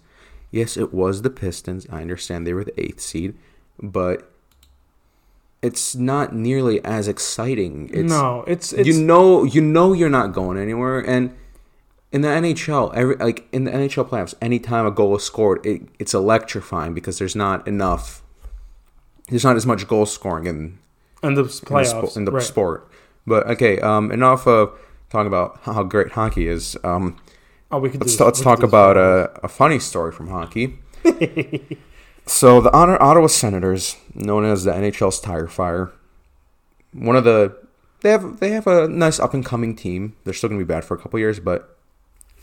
Yes, 0.50 0.76
it 0.76 0.92
was 0.94 1.22
the 1.22 1.30
Pistons. 1.30 1.87
I 1.90 2.00
understand 2.00 2.46
they 2.46 2.54
were 2.54 2.64
the 2.64 2.80
eighth 2.80 3.00
seed, 3.00 3.37
but 3.83 4.29
it's 5.62 5.94
not 5.94 6.35
nearly 6.35 6.83
as 6.85 7.09
exciting. 7.09 7.90
It's, 7.92 8.11
no, 8.11 8.44
it's 8.46 8.73
it's 8.73 8.88
you 8.88 9.03
know, 9.03 9.44
you 9.44 9.61
know, 9.61 9.92
you're 9.92 10.11
not 10.11 10.33
going 10.33 10.59
anywhere. 10.59 11.01
And 11.01 11.37
in 12.12 12.23
the 12.23 12.29
NHL, 12.29 12.94
every 12.94 13.16
like 13.16 13.46
in 13.53 13.64
the 13.64 13.70
NHL 13.70 14.09
playoffs, 14.09 14.35
anytime 14.40 14.87
a 14.87 14.90
goal 14.90 15.16
is 15.16 15.25
scored, 15.25 15.64
it, 15.64 15.83
it's 15.99 16.14
electrifying 16.14 16.94
because 16.94 17.18
there's 17.18 17.37
not 17.37 17.66
enough. 17.68 18.23
There's 19.29 19.44
not 19.44 19.57
as 19.57 19.66
much 19.66 19.87
goal 19.87 20.07
scoring 20.07 20.46
in 20.46 20.79
in 21.23 21.35
the 21.35 21.42
in 21.42 21.46
the, 21.49 21.53
playoffs 21.53 21.92
spo- 21.92 22.16
in 22.16 22.25
the 22.25 22.33
right. 22.33 22.42
sport. 22.42 22.90
But 23.27 23.46
okay, 23.49 23.79
um, 23.81 24.11
enough 24.11 24.46
of 24.46 24.79
talking 25.11 25.27
about 25.27 25.61
how 25.62 25.83
great 25.83 26.12
hockey 26.12 26.49
is. 26.49 26.77
Um, 26.83 27.18
Oh, 27.73 27.79
we 27.79 27.88
could 27.88 28.01
let's 28.01 28.18
let's 28.18 28.40
we 28.40 28.44
talk 28.44 28.62
about 28.62 28.96
a, 28.96 29.31
a 29.44 29.49
funny 29.49 29.79
story 29.79 30.12
from 30.12 30.29
hockey. 30.29 30.79
so 32.30 32.60
the 32.60 32.72
Ottawa 32.72 33.26
Senators, 33.26 33.96
known 34.14 34.44
as 34.44 34.64
the 34.64 34.72
NHL's 34.72 35.20
Tire 35.20 35.48
Fire, 35.48 35.90
one 36.92 37.16
of 37.16 37.24
the 37.24 37.56
they 38.02 38.10
have 38.10 38.40
they 38.40 38.50
have 38.50 38.66
a 38.66 38.88
nice 38.88 39.18
up 39.18 39.34
and 39.34 39.44
coming 39.44 39.74
team. 39.74 40.16
They're 40.24 40.32
still 40.34 40.48
going 40.48 40.58
to 40.60 40.64
be 40.64 40.68
bad 40.68 40.84
for 40.84 40.94
a 40.94 40.98
couple 40.98 41.18
years, 41.18 41.40
but 41.40 41.76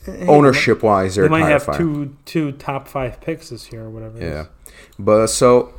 Hey, 0.06 0.26
ownership 0.28 0.84
wise, 0.84 1.16
They 1.16 1.22
they're 1.22 1.28
a 1.28 1.32
might 1.32 1.48
have 1.50 1.64
Fire. 1.64 1.78
two 1.78 2.16
two 2.26 2.52
top 2.54 2.88
five 2.88 3.20
picks 3.22 3.50
this 3.50 3.72
year 3.72 3.84
or 3.86 3.90
whatever. 3.90 4.20
Yeah. 4.20 4.42
is. 4.42 4.48
But 5.00 5.28
so 5.28 5.74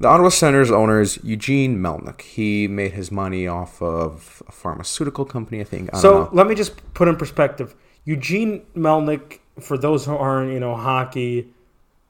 the 0.00 0.08
Ottawa 0.08 0.28
Senators 0.28 0.70
owner 0.70 1.00
is 1.00 1.18
Eugene 1.22 1.78
Melnyk. 1.78 2.20
He 2.22 2.66
made 2.68 2.92
his 2.92 3.10
money 3.12 3.46
off 3.46 3.80
of 3.82 4.42
a 4.48 4.52
pharmaceutical 4.52 5.24
company, 5.24 5.60
I 5.60 5.64
think. 5.64 5.90
I 5.94 5.98
So 5.98 6.28
let 6.32 6.46
me 6.46 6.54
just 6.54 6.72
put 6.94 7.06
in 7.08 7.16
perspective. 7.16 7.74
Eugene 8.04 8.62
Melnyk, 8.76 9.38
for 9.60 9.76
those 9.76 10.06
who 10.06 10.16
aren't, 10.16 10.52
you 10.52 10.60
know, 10.60 10.74
hockey 10.74 11.48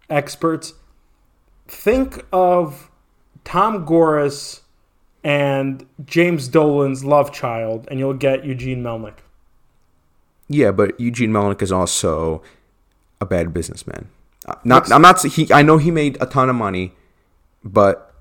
experts, 0.08 0.74
think 1.70 2.24
of 2.32 2.90
Tom 3.44 3.84
Gores 3.84 4.60
and 5.22 5.86
James 6.04 6.48
Dolan's 6.48 7.04
love 7.04 7.32
child, 7.32 7.86
and 7.90 7.98
you'll 7.98 8.14
get 8.14 8.44
Eugene 8.44 8.82
Melnyk. 8.82 9.14
Yeah, 10.48 10.72
but 10.72 10.98
Eugene 10.98 11.30
Melnyk 11.30 11.62
is 11.62 11.70
also 11.70 12.42
a 13.20 13.26
bad 13.26 13.54
businessman. 13.54 14.08
Uh, 14.46 14.54
Not, 14.64 14.90
I'm 14.90 15.02
not. 15.02 15.22
He, 15.22 15.52
I 15.52 15.62
know 15.62 15.78
he 15.78 15.90
made 15.90 16.16
a 16.20 16.26
ton 16.26 16.48
of 16.48 16.56
money, 16.56 16.92
but 17.62 18.12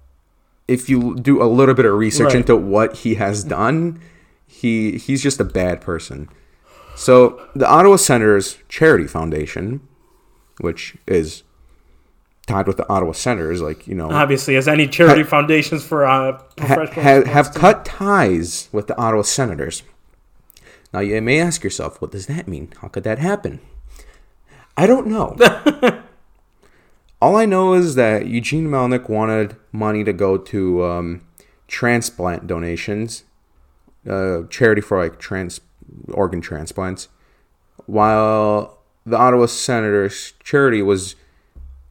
if 0.68 0.90
you 0.90 1.16
do 1.16 1.42
a 1.42 1.46
little 1.46 1.74
bit 1.74 1.86
of 1.86 1.94
research 1.96 2.28
Right. 2.28 2.36
into 2.36 2.56
what 2.56 2.98
he 2.98 3.16
has 3.16 3.44
done, 3.58 4.00
he 4.46 4.98
he's 4.98 5.24
just 5.24 5.40
a 5.40 5.44
bad 5.46 5.82
person. 5.82 6.30
So 6.96 7.48
the 7.56 7.68
Ottawa 7.68 7.96
Senators 7.96 8.58
Charity 8.68 9.08
Foundation, 9.08 9.80
which 10.60 10.98
is 11.08 11.44
tied 12.50 12.68
with 12.68 12.78
the 12.78 12.90
Ottawa 12.90 13.12
Senators, 13.12 13.62
like 13.62 13.88
you 13.88 13.96
know, 13.96 14.10
Obviously, 14.12 14.56
as 14.56 14.68
any 14.68 14.88
charity 14.88 15.22
Ha- 15.22 15.30
foundations 15.30 15.84
for 15.84 16.06
uh, 16.06 16.34
professional 16.58 17.04
ha- 17.04 17.12
sports 17.22 17.30
have 17.30 17.54
cut 17.54 17.86
ties 17.86 18.70
with 18.72 18.88
the 18.88 18.98
Ottawa 18.98 19.22
Senators. 19.22 19.84
Now 20.92 21.00
you 21.02 21.22
may 21.22 21.40
ask 21.40 21.64
yourself, 21.64 22.02
what 22.02 22.12
does 22.12 22.26
that 22.26 22.48
mean? 22.48 22.74
How 22.82 22.88
could 22.88 23.04
that 23.04 23.20
happen? 23.20 23.60
I 24.76 24.88
don't 24.88 25.08
know. 25.08 25.38
All 27.22 27.36
I 27.36 27.46
know 27.46 27.74
is 27.74 27.96
that 27.96 28.28
Eugene 28.28 28.68
Melnyk 28.68 29.10
wanted 29.10 29.56
money 29.72 30.04
to 30.04 30.14
go 30.14 30.38
to 30.38 30.86
um, 30.86 31.22
transplant 31.68 32.48
donations, 32.48 33.24
uh, 34.10 34.44
charity 34.50 34.82
for 34.82 34.98
like 35.04 35.20
trans 35.20 35.60
organ 36.12 36.42
transplants, 36.42 37.10
while 37.86 38.80
the 39.06 39.18
Ottawa 39.18 39.46
Senators 39.48 40.34
charity 40.44 40.82
was 40.82 41.16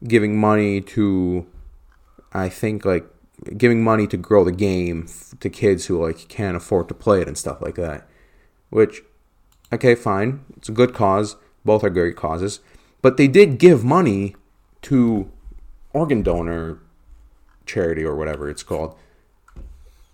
giving 0.07 0.39
money 0.39 0.81
to, 0.81 1.45
I 2.33 2.49
think 2.49 2.85
like 2.85 3.05
giving 3.57 3.83
money 3.83 4.07
to 4.07 4.17
grow 4.17 4.43
the 4.43 4.51
game 4.51 5.07
to 5.39 5.49
kids 5.49 5.85
who 5.85 6.03
like 6.03 6.27
can't 6.27 6.57
afford 6.57 6.87
to 6.89 6.93
play 6.93 7.21
it 7.21 7.27
and 7.27 7.37
stuff 7.37 7.61
like 7.61 7.75
that. 7.75 8.07
Which, 8.69 9.01
okay, 9.73 9.95
fine, 9.95 10.45
it's 10.57 10.69
a 10.69 10.73
good 10.73 10.93
cause. 10.93 11.35
Both 11.65 11.83
are 11.83 11.89
great 11.89 12.15
causes, 12.15 12.61
but 13.01 13.17
they 13.17 13.27
did 13.27 13.59
give 13.59 13.83
money 13.83 14.35
to 14.83 15.29
organ 15.93 16.23
donor 16.23 16.79
charity 17.65 18.03
or 18.03 18.15
whatever 18.15 18.49
it's 18.49 18.63
called. 18.63 18.95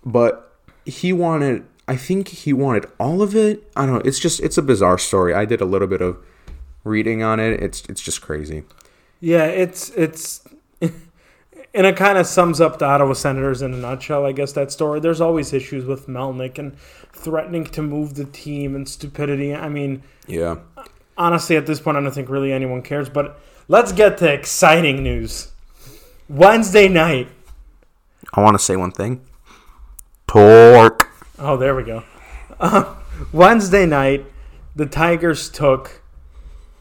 But 0.04 0.56
he 0.84 1.12
wanted, 1.12 1.66
I 1.88 1.96
think 1.96 2.28
he 2.28 2.52
wanted 2.52 2.86
all 2.98 3.22
of 3.22 3.34
it. 3.34 3.70
I 3.76 3.86
don't 3.86 3.96
know. 3.96 4.02
It's 4.04 4.18
just 4.18 4.40
it's 4.40 4.58
a 4.58 4.62
bizarre 4.62 4.98
story. 4.98 5.34
I 5.34 5.44
did 5.44 5.60
a 5.60 5.64
little 5.64 5.88
bit 5.88 6.00
of 6.00 6.18
reading 6.84 7.22
on 7.22 7.40
it. 7.40 7.62
It's 7.62 7.84
it's 7.88 8.00
just 8.00 8.20
crazy. 8.20 8.64
Yeah, 9.20 9.44
it's 9.46 9.90
it's 9.90 10.46
and 10.80 11.86
it 11.86 11.96
kind 11.96 12.18
of 12.18 12.26
sums 12.26 12.60
up 12.60 12.78
the 12.78 12.84
Ottawa 12.84 13.12
Senators 13.14 13.62
in 13.62 13.72
a 13.74 13.76
nutshell. 13.76 14.24
I 14.26 14.32
guess 14.32 14.52
that 14.52 14.70
story. 14.72 15.00
There's 15.00 15.20
always 15.20 15.52
issues 15.52 15.84
with 15.84 16.06
Melnyk 16.06 16.58
and 16.58 16.76
threatening 17.12 17.64
to 17.66 17.82
move 17.82 18.14
the 18.14 18.24
team 18.24 18.74
and 18.74 18.88
stupidity. 18.88 19.54
I 19.54 19.68
mean, 19.68 20.02
Yeah. 20.26 20.56
honestly, 21.16 21.56
at 21.56 21.66
this 21.66 21.80
point, 21.80 21.96
I 21.96 22.00
don't 22.00 22.12
think 22.12 22.28
really 22.28 22.52
anyone 22.52 22.82
cares. 22.82 23.08
But 23.08 23.38
let's 23.68 23.92
get 23.92 24.18
to 24.18 24.32
exciting 24.32 25.02
news. 25.02 25.52
Wednesday 26.28 26.88
night. 26.88 27.28
I 28.34 28.42
want 28.42 28.54
to 28.54 28.62
say 28.62 28.76
one 28.76 28.90
thing. 28.90 29.20
Torque. 30.26 31.08
Oh, 31.38 31.56
there 31.56 31.74
we 31.74 31.84
go. 31.84 32.02
Uh, 32.58 32.94
Wednesday 33.32 33.86
night, 33.86 34.24
the 34.74 34.86
Tigers 34.86 35.48
took. 35.48 36.02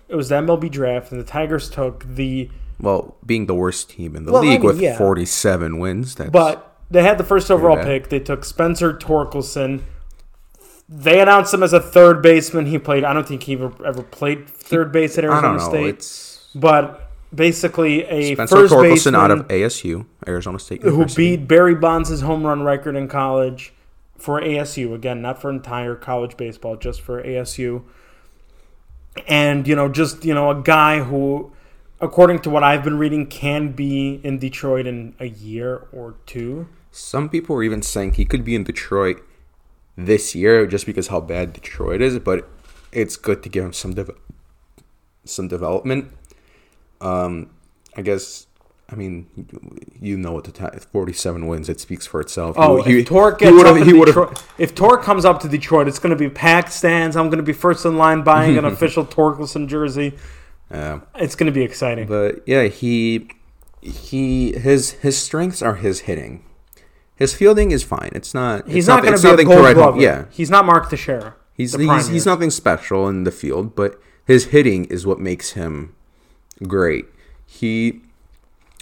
It 0.07 0.15
was 0.15 0.29
the 0.29 0.35
MLB 0.35 0.69
draft, 0.71 1.11
and 1.11 1.19
the 1.19 1.25
Tigers 1.25 1.69
took 1.69 2.03
the 2.05 2.49
Well, 2.79 3.15
being 3.25 3.45
the 3.47 3.55
worst 3.55 3.89
team 3.89 4.15
in 4.15 4.25
the 4.25 4.31
Well, 4.31 4.43
I 4.43 4.47
league 4.47 4.59
mean, 4.61 4.67
with 4.67 4.79
yeah. 4.81 4.97
47 4.97 5.79
wins. 5.79 6.15
That's, 6.15 6.29
But 6.29 6.75
they 6.91 7.03
had 7.03 7.17
the 7.17 7.23
first 7.23 7.49
overall 7.49 7.75
bad. 7.77 7.85
pick. 7.85 8.09
They 8.09 8.19
took 8.19 8.45
Spencer 8.45 8.93
Torkelson. 8.93 9.81
They 10.87 11.19
announced 11.19 11.53
him 11.53 11.63
as 11.63 11.73
a 11.73 11.79
third 11.79 12.21
baseman. 12.21 12.67
He 12.67 12.77
played. 12.77 13.03
I 13.03 13.13
don't 13.13 13.27
think 13.27 13.43
he 13.43 13.53
ever, 13.53 13.73
ever 13.83 14.03
played 14.03 14.47
third 14.47 14.91
base 14.91 15.17
at 15.17 15.25
I 15.25 15.29
Arizona. 15.29 15.59
State. 15.59 15.85
It's 15.95 16.47
but 16.53 17.09
basically, 17.33 18.03
a 18.05 18.35
Spencer 18.35 18.55
first 18.55 18.73
Torkelson 18.73 18.81
baseman 18.83 19.15
out 19.15 19.31
of 19.31 19.47
ASU, 19.47 20.05
Arizona 20.27 20.59
State 20.59 20.83
who 20.83 21.05
beat 21.07 21.47
Barry 21.47 21.73
Bonds' 21.73 22.21
home 22.21 22.45
run 22.45 22.61
record 22.61 22.95
in 22.95 23.07
college 23.07 23.73
for 24.17 24.39
ASU. 24.39 24.93
Again, 24.93 25.23
not 25.23 25.41
for 25.41 25.49
entire 25.49 25.95
college 25.95 26.37
baseball, 26.37 26.75
just 26.75 27.01
for 27.01 27.21
ASU. 27.23 27.81
And 29.27 29.67
you 29.67 29.75
know, 29.75 29.89
just 29.89 30.25
you 30.25 30.33
know, 30.33 30.51
a 30.51 30.61
guy 30.61 30.99
who, 30.99 31.51
according 31.99 32.39
to 32.39 32.49
what 32.49 32.63
I've 32.63 32.83
been 32.83 32.97
reading, 32.97 33.27
can 33.27 33.71
be 33.71 34.19
in 34.23 34.39
Detroit 34.39 34.85
in 34.85 35.15
a 35.19 35.27
year 35.27 35.87
or 35.91 36.15
two. 36.25 36.67
Some 36.91 37.29
people 37.29 37.55
are 37.55 37.63
even 37.63 37.81
saying 37.81 38.13
he 38.13 38.25
could 38.25 38.43
be 38.43 38.55
in 38.55 38.63
Detroit 38.63 39.21
this 39.97 40.35
year 40.35 40.65
just 40.67 40.85
because 40.85 41.07
how 41.07 41.21
bad 41.21 41.53
Detroit 41.53 42.01
is, 42.01 42.19
but 42.19 42.47
it's 42.91 43.15
good 43.15 43.43
to 43.43 43.49
give 43.49 43.65
him 43.65 43.73
some 43.73 43.93
dev- 43.93 44.17
some 45.23 45.47
development. 45.47 46.11
Um, 47.01 47.49
I 47.95 48.01
guess. 48.01 48.47
I 48.87 48.95
mean, 48.95 49.25
you 49.99 50.15
know 50.17 50.31
what 50.31 50.43
the 50.43 50.51
t- 50.51 50.79
47 50.91 51.47
wins. 51.47 51.69
It 51.69 51.79
speaks 51.79 52.05
for 52.05 52.21
itself. 52.21 52.55
Oh, 52.59 52.83
He- 52.83 52.99
if 52.99 53.07
Torque 53.07 53.39
gets 53.39 53.63
up 53.63 53.75
Detroit, 53.83 54.43
if 54.59 54.75
Torque 54.75 55.01
comes 55.03 55.25
up 55.25 55.39
to 55.41 55.47
Detroit, 55.49 55.87
it's 55.87 55.97
going 55.97 56.11
to 56.11 56.15
be 56.15 56.29
packed 56.29 56.71
stands. 56.71 57.15
I'm 57.15 57.27
going 57.29 57.37
to 57.39 57.43
be 57.43 57.53
first 57.53 57.83
in 57.85 57.97
line 57.97 58.21
buying 58.21 58.57
an 58.57 58.65
official 58.73 59.03
Torkelson 59.05 59.67
jersey. 59.67 60.13
Yeah. 60.69 60.99
It's 61.15 61.35
going 61.35 61.47
to 61.47 61.51
be 61.51 61.63
exciting. 61.63 62.07
But 62.07 62.43
yeah, 62.47 62.63
he 62.65 63.29
he 63.81 64.53
his 64.53 64.91
his 64.91 65.17
strengths 65.17 65.61
are 65.63 65.75
his 65.75 66.01
hitting. 66.01 66.43
His 67.15 67.33
fielding 67.33 67.71
is 67.71 67.81
fine. 67.83 68.09
It's 68.13 68.33
not. 68.33 68.67
He's 68.67 68.83
it's 68.83 68.87
not 68.87 69.03
going 69.03 69.17
to 69.17 69.35
be 69.37 69.41
a 69.43 69.45
Gold 69.45 69.73
Glover. 69.73 70.01
Yeah, 70.01 70.25
he's 70.31 70.49
not 70.51 70.65
Mark 70.65 70.89
Teixeira. 70.89 71.35
he's 71.53 71.71
the 71.71 71.87
he's, 71.91 72.07
he's 72.07 72.25
nothing 72.25 72.49
special 72.51 73.07
in 73.07 73.23
the 73.23 73.31
field, 73.31 73.75
but 73.75 73.99
his 74.25 74.45
hitting 74.47 74.85
is 74.85 75.07
what 75.07 75.19
makes 75.19 75.51
him 75.51 75.95
great. 76.67 77.05
he 77.45 78.01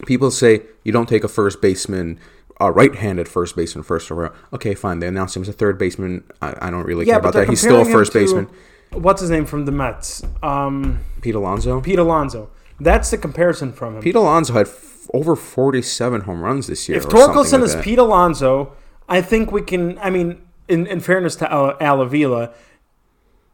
people 0.05 0.31
say 0.31 0.61
you 0.83 0.91
don't 0.91 1.07
take 1.09 1.23
a 1.23 1.27
first 1.27 1.61
baseman, 1.61 2.19
a 2.59 2.71
right-handed 2.71 3.27
first 3.27 3.55
baseman 3.55 3.83
first 3.83 4.11
overall. 4.11 4.33
Okay, 4.51 4.75
fine. 4.75 4.99
They 4.99 5.07
announced 5.07 5.35
him 5.35 5.41
as 5.43 5.49
a 5.49 5.53
third 5.53 5.77
baseman. 5.77 6.23
I, 6.41 6.67
I 6.67 6.69
don't 6.71 6.85
really 6.85 7.05
care 7.05 7.19
about 7.19 7.33
that. 7.33 7.49
He's 7.49 7.61
still 7.61 7.81
a 7.81 7.85
first 7.85 8.13
baseman. 8.13 8.49
What's 8.91 9.21
his 9.21 9.29
name 9.31 9.45
from 9.45 9.65
the 9.65 9.71
Mets? 9.71 10.21
Um, 10.43 10.99
Pete 11.21 11.35
Alonso. 11.35 11.81
Pete 11.81 11.97
Alonso. 11.99 12.49
That's 12.79 13.09
the 13.11 13.17
comparison 13.17 13.73
from 13.73 13.95
him. 13.95 14.01
Pete 14.03 14.15
Alonso 14.15 14.53
had 14.53 14.67
f- 14.67 15.07
over 15.13 15.35
47 15.35 16.21
home 16.21 16.41
runs 16.41 16.67
this 16.67 16.87
year. 16.87 16.97
if 16.97 17.05
Torkelson 17.05 17.53
like 17.53 17.63
is 17.63 17.75
that. 17.75 17.83
Pete 17.83 17.97
Alonso, 17.99 18.73
I 19.09 19.21
think 19.21 19.51
we 19.51 19.61
can. 19.63 19.97
I 19.99 20.09
mean, 20.11 20.41
in, 20.67 20.85
in 20.87 20.99
fairness 20.99 21.35
to 21.37 21.51
Al- 21.51 21.73
Alavila, 21.77 22.53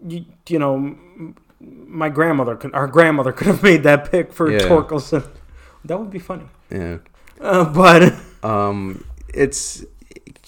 you, 0.05 0.25
you 0.47 0.59
know, 0.59 0.97
my 1.59 2.09
grandmother, 2.09 2.55
could, 2.55 2.73
our 2.73 2.87
grandmother 2.87 3.31
could 3.31 3.47
have 3.47 3.63
made 3.63 3.83
that 3.83 4.11
pick 4.11 4.33
for 4.33 4.51
Yeah. 4.51 4.59
Torkelson. 4.59 5.25
That 5.85 5.99
would 5.99 6.11
be 6.11 6.19
funny. 6.19 6.45
yeah. 6.71 6.97
Uh, 7.39 7.65
but 7.73 8.13
Um, 8.43 9.03
it's 9.33 9.83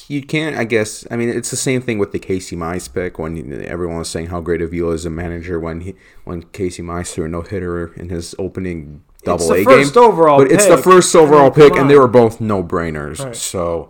you 0.07 0.21
can't. 0.23 0.55
I 0.57 0.63
guess. 0.63 1.05
I 1.11 1.15
mean, 1.17 1.27
it's 1.29 1.49
the 1.51 1.57
same 1.57 1.81
thing 1.81 1.97
with 1.99 2.11
the 2.13 2.19
Casey 2.19 2.55
Mize 2.55 2.91
pick 2.93 3.19
when 3.19 3.63
everyone 3.65 3.97
was 3.97 4.09
saying 4.09 4.27
how 4.27 4.39
great 4.41 4.61
Avila 4.61 4.93
is 4.93 5.05
a 5.05 5.09
manager 5.09 5.59
when 5.59 5.81
he 5.81 5.95
when 6.23 6.43
Casey 6.43 6.81
Mize 6.83 7.11
threw 7.13 7.25
a 7.25 7.27
no 7.27 7.41
hitter 7.41 7.93
in 7.95 8.07
his 8.09 8.33
opening 8.39 9.03
double 9.23 9.41
it's 9.43 9.49
the 9.49 9.55
A 9.61 9.63
first 9.63 9.93
game. 9.93 10.03
overall 10.03 10.37
but 10.39 10.51
it's 10.51 10.65
the 10.67 10.75
pick. 10.77 10.83
first 10.85 11.13
I 11.15 11.19
mean, 11.19 11.27
overall 11.27 11.51
pick, 11.51 11.75
and 11.75 11.89
they 11.89 11.97
were 11.97 12.07
both 12.07 12.39
no 12.41 12.63
brainers. 12.63 13.23
Right. 13.23 13.35
So, 13.35 13.89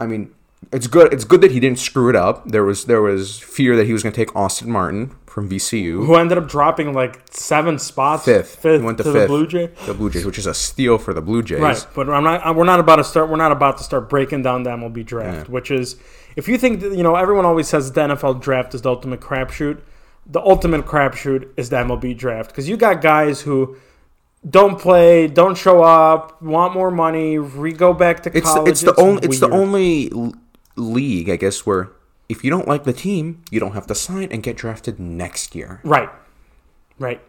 I 0.00 0.06
mean, 0.06 0.34
it's 0.72 0.86
good. 0.88 1.12
It's 1.12 1.24
good 1.24 1.40
that 1.40 1.52
he 1.52 1.60
didn't 1.60 1.78
screw 1.78 2.08
it 2.10 2.16
up. 2.16 2.48
There 2.48 2.64
was 2.64 2.84
there 2.86 3.00
was 3.02 3.38
fear 3.38 3.76
that 3.76 3.86
he 3.86 3.92
was 3.92 4.02
going 4.02 4.12
to 4.12 4.16
take 4.24 4.34
Austin 4.34 4.70
Martin 4.70 5.14
from 5.34 5.48
VCU. 5.48 6.06
who 6.06 6.14
ended 6.14 6.38
up 6.38 6.46
dropping 6.48 6.92
like 6.94 7.20
seven 7.32 7.76
spots, 7.76 8.24
Fifth. 8.24 8.54
fifth 8.56 8.82
went 8.82 8.98
to 8.98 9.02
the 9.04 9.12
fifth. 9.12 9.26
Blue 9.26 9.46
Jays, 9.48 9.70
The 9.84 9.92
Blue 9.94 10.08
Jays, 10.08 10.24
which 10.24 10.38
is 10.38 10.46
a 10.46 10.54
steal 10.54 10.96
for 10.96 11.12
the 11.12 11.20
Blue 11.20 11.42
Jays. 11.42 11.58
Right, 11.60 11.86
but 11.94 12.08
I'm 12.08 12.22
not. 12.22 12.54
We're 12.54 12.62
not 12.64 12.78
about 12.78 12.96
to 12.96 13.04
start. 13.04 13.28
We're 13.28 13.36
not 13.36 13.50
about 13.50 13.78
to 13.78 13.84
start 13.84 14.08
breaking 14.08 14.42
down 14.42 14.62
the 14.62 14.70
MLB 14.70 15.04
draft, 15.04 15.48
Yeah. 15.48 15.52
which 15.52 15.72
is, 15.72 15.96
if 16.36 16.46
you 16.46 16.56
think 16.56 16.80
that, 16.82 16.96
you 16.96 17.02
know, 17.02 17.16
everyone 17.16 17.44
always 17.44 17.66
says 17.66 17.90
the 17.90 18.00
NFL 18.02 18.34
draft 18.40 18.74
is 18.74 18.82
the 18.82 18.90
ultimate 18.90 19.20
crapshoot. 19.20 19.80
The 20.26 20.40
ultimate 20.40 20.86
crapshoot 20.86 21.48
is 21.56 21.68
the 21.68 21.76
MLB 21.78 22.16
draft 22.16 22.50
because 22.50 22.68
you 22.68 22.76
got 22.76 23.02
guys 23.02 23.40
who 23.42 23.76
don't 24.48 24.78
play, 24.78 25.26
don't 25.26 25.56
show 25.56 25.82
up, 25.82 26.40
want 26.40 26.74
more 26.74 26.90
money, 26.92 27.38
re 27.38 27.72
go 27.72 27.92
back 27.92 28.22
to 28.22 28.36
It's 28.36 28.46
college. 28.46 28.70
it's 28.70 28.80
the 28.82 28.94
only 29.00 29.22
it's 29.24 29.40
the 29.40 29.50
only 29.50 30.10
league 30.76 31.28
I 31.28 31.36
guess 31.36 31.66
where 31.66 31.90
if 32.28 32.42
you 32.44 32.50
don't 32.50 32.66
like 32.68 32.84
the 32.84 32.92
team, 32.92 33.42
you 33.50 33.60
don't 33.60 33.72
have 33.72 33.86
to 33.88 33.94
sign 33.94 34.28
and 34.30 34.42
get 34.42 34.56
drafted 34.56 34.98
next 34.98 35.54
year. 35.54 35.80
right, 35.84 36.08
right, 36.98 37.20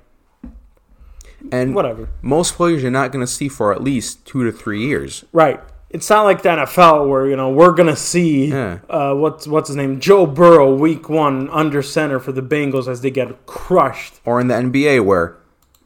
And 1.52 1.76
whatever, 1.76 2.10
most 2.22 2.56
players 2.56 2.82
you're 2.82 2.92
not 2.92 3.12
going 3.12 3.26
to 3.26 3.32
see 3.32 3.48
for 3.50 3.72
at 3.74 3.82
least 3.84 4.26
two 4.26 4.44
to 4.44 4.52
three 4.52 4.86
years. 4.86 5.26
right. 5.34 5.60
It's 5.92 6.10
not 6.10 6.24
like 6.24 6.42
the 6.42 6.50
NFL 6.50 7.08
where 7.08 7.26
you 7.30 7.38
know 7.38 7.52
we're 7.52 7.72
gonna 7.72 7.96
see 7.96 8.48
Yeah. 8.48 8.80
uh, 8.90 9.14
what's 9.14 9.48
what's 9.48 9.70
his 9.70 9.78
name 9.78 10.02
Joe 10.02 10.26
Burrow 10.26 10.76
week 10.76 11.08
one 11.08 11.48
under 11.52 11.82
center 11.82 12.20
for 12.20 12.34
the 12.34 12.42
Bengals 12.42 12.90
as 12.90 13.00
they 13.00 13.12
get 13.12 13.46
crushed. 13.46 14.16
Or 14.26 14.42
in 14.42 14.48
the 14.50 14.56
NBA 14.56 15.06
where 15.06 15.38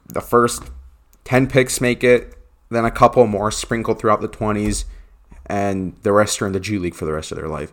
the 0.08 0.22
first 0.22 0.64
ten 1.22 1.46
picks 1.46 1.80
make 1.80 2.02
it, 2.02 2.34
then 2.70 2.84
a 2.84 2.90
couple 2.90 3.24
more 3.28 3.52
sprinkled 3.52 4.00
throughout 4.00 4.20
the 4.20 4.26
twenties, 4.26 4.84
and 5.46 5.94
the 6.02 6.12
rest 6.12 6.42
are 6.42 6.46
in 6.46 6.54
the 6.54 6.60
G 6.60 6.76
League 6.78 6.94
for 6.96 7.04
the 7.04 7.12
rest 7.12 7.30
of 7.30 7.36
their 7.38 7.46
life. 7.48 7.70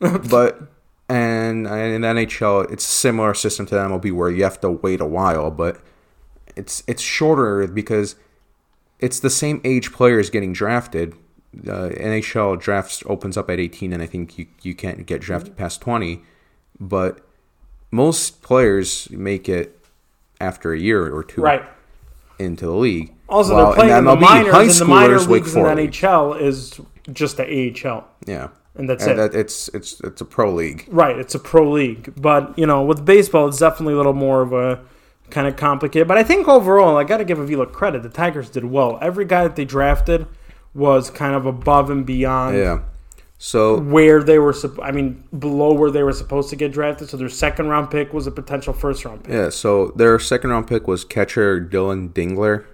but 0.30 0.60
and 1.08 1.66
in 1.66 2.00
the 2.00 2.08
NHL, 2.08 2.70
it's 2.72 2.84
a 2.86 2.90
similar 2.90 3.34
system 3.34 3.66
to 3.66 3.74
the 3.74 3.80
MLB 3.80 4.12
where 4.12 4.30
you 4.30 4.42
have 4.44 4.60
to 4.60 4.70
wait 4.70 5.00
a 5.00 5.06
while, 5.06 5.50
but 5.50 5.80
it's 6.56 6.82
it's 6.86 7.02
shorter 7.02 7.66
because 7.66 8.16
it's 9.00 9.20
the 9.20 9.30
same 9.30 9.60
age 9.64 9.92
players 9.92 10.30
getting 10.30 10.52
drafted. 10.52 11.14
Uh, 11.68 11.90
NHL 11.90 12.58
drafts 12.60 13.02
opens 13.06 13.36
up 13.36 13.48
at 13.50 13.60
18, 13.60 13.92
and 13.92 14.02
I 14.02 14.06
think 14.06 14.38
you, 14.38 14.46
you 14.62 14.74
can't 14.74 15.06
get 15.06 15.20
drafted 15.20 15.56
past 15.56 15.80
20. 15.80 16.22
But 16.80 17.20
most 17.92 18.42
players 18.42 19.08
make 19.10 19.48
it 19.48 19.78
after 20.40 20.72
a 20.72 20.78
year 20.78 21.14
or 21.14 21.22
two 21.22 21.42
Right. 21.42 21.62
into 22.40 22.66
the 22.66 22.72
league. 22.74 23.12
Also, 23.28 23.54
While 23.54 23.66
they're 23.66 23.74
playing 23.74 23.98
in, 23.98 24.04
the 24.04 24.16
MLB, 24.16 24.20
minors, 24.20 24.52
high 24.52 24.62
and 24.62 24.70
the 24.72 24.84
minor 24.84 25.20
leagues 25.20 25.54
in 25.54 25.62
the 25.62 25.68
NHL 25.68 26.40
is 26.40 26.80
just 27.12 27.36
the 27.36 27.44
AHL, 27.44 28.04
Yeah, 28.26 28.48
and 28.76 28.88
that's 28.88 29.04
and 29.04 29.12
it. 29.12 29.32
that, 29.32 29.38
it's 29.38 29.68
it's 29.68 30.00
it's 30.00 30.20
a 30.20 30.24
pro 30.24 30.52
league. 30.52 30.86
right, 30.88 31.18
it's 31.18 31.34
a 31.34 31.38
pro 31.38 31.70
league, 31.70 32.12
but 32.20 32.58
you 32.58 32.66
know, 32.66 32.82
with 32.82 33.04
baseball, 33.04 33.48
it's 33.48 33.58
definitely 33.58 33.94
a 33.94 33.96
little 33.96 34.12
more 34.12 34.42
of 34.42 34.52
a 34.52 34.80
kind 35.30 35.46
of 35.46 35.56
complicated. 35.56 36.08
But 36.08 36.18
I 36.18 36.24
think 36.24 36.48
overall, 36.48 36.96
I 36.96 37.04
got 37.04 37.18
to 37.18 37.24
give 37.24 37.38
Avila 37.38 37.66
credit. 37.66 38.02
The 38.02 38.08
Tigers 38.08 38.50
did 38.50 38.64
well. 38.64 38.98
Every 39.00 39.24
guy 39.24 39.44
that 39.44 39.56
they 39.56 39.64
drafted 39.64 40.26
was 40.74 41.10
kind 41.10 41.34
of 41.34 41.46
above 41.46 41.90
and 41.90 42.04
beyond 42.04 42.56
Yeah. 42.56 42.80
So 43.38 43.78
where 43.78 44.22
they 44.22 44.38
were. 44.38 44.54
I 44.82 44.90
mean, 44.90 45.24
below 45.38 45.72
where 45.72 45.90
they 45.90 46.02
were 46.02 46.12
supposed 46.12 46.50
to 46.50 46.56
get 46.56 46.72
drafted. 46.72 47.08
So 47.10 47.16
their 47.16 47.28
second 47.28 47.68
round 47.68 47.90
pick 47.90 48.12
was 48.12 48.26
a 48.26 48.30
potential 48.30 48.72
first 48.72 49.04
round 49.04 49.24
pick 49.24 49.32
yeah, 49.32 49.50
so 49.50 49.88
their 49.96 50.18
second 50.18 50.50
round 50.50 50.66
pick 50.66 50.88
was 50.88 51.04
catcher 51.04 51.60
Dillon 51.60 52.08
Dingler 52.10 52.64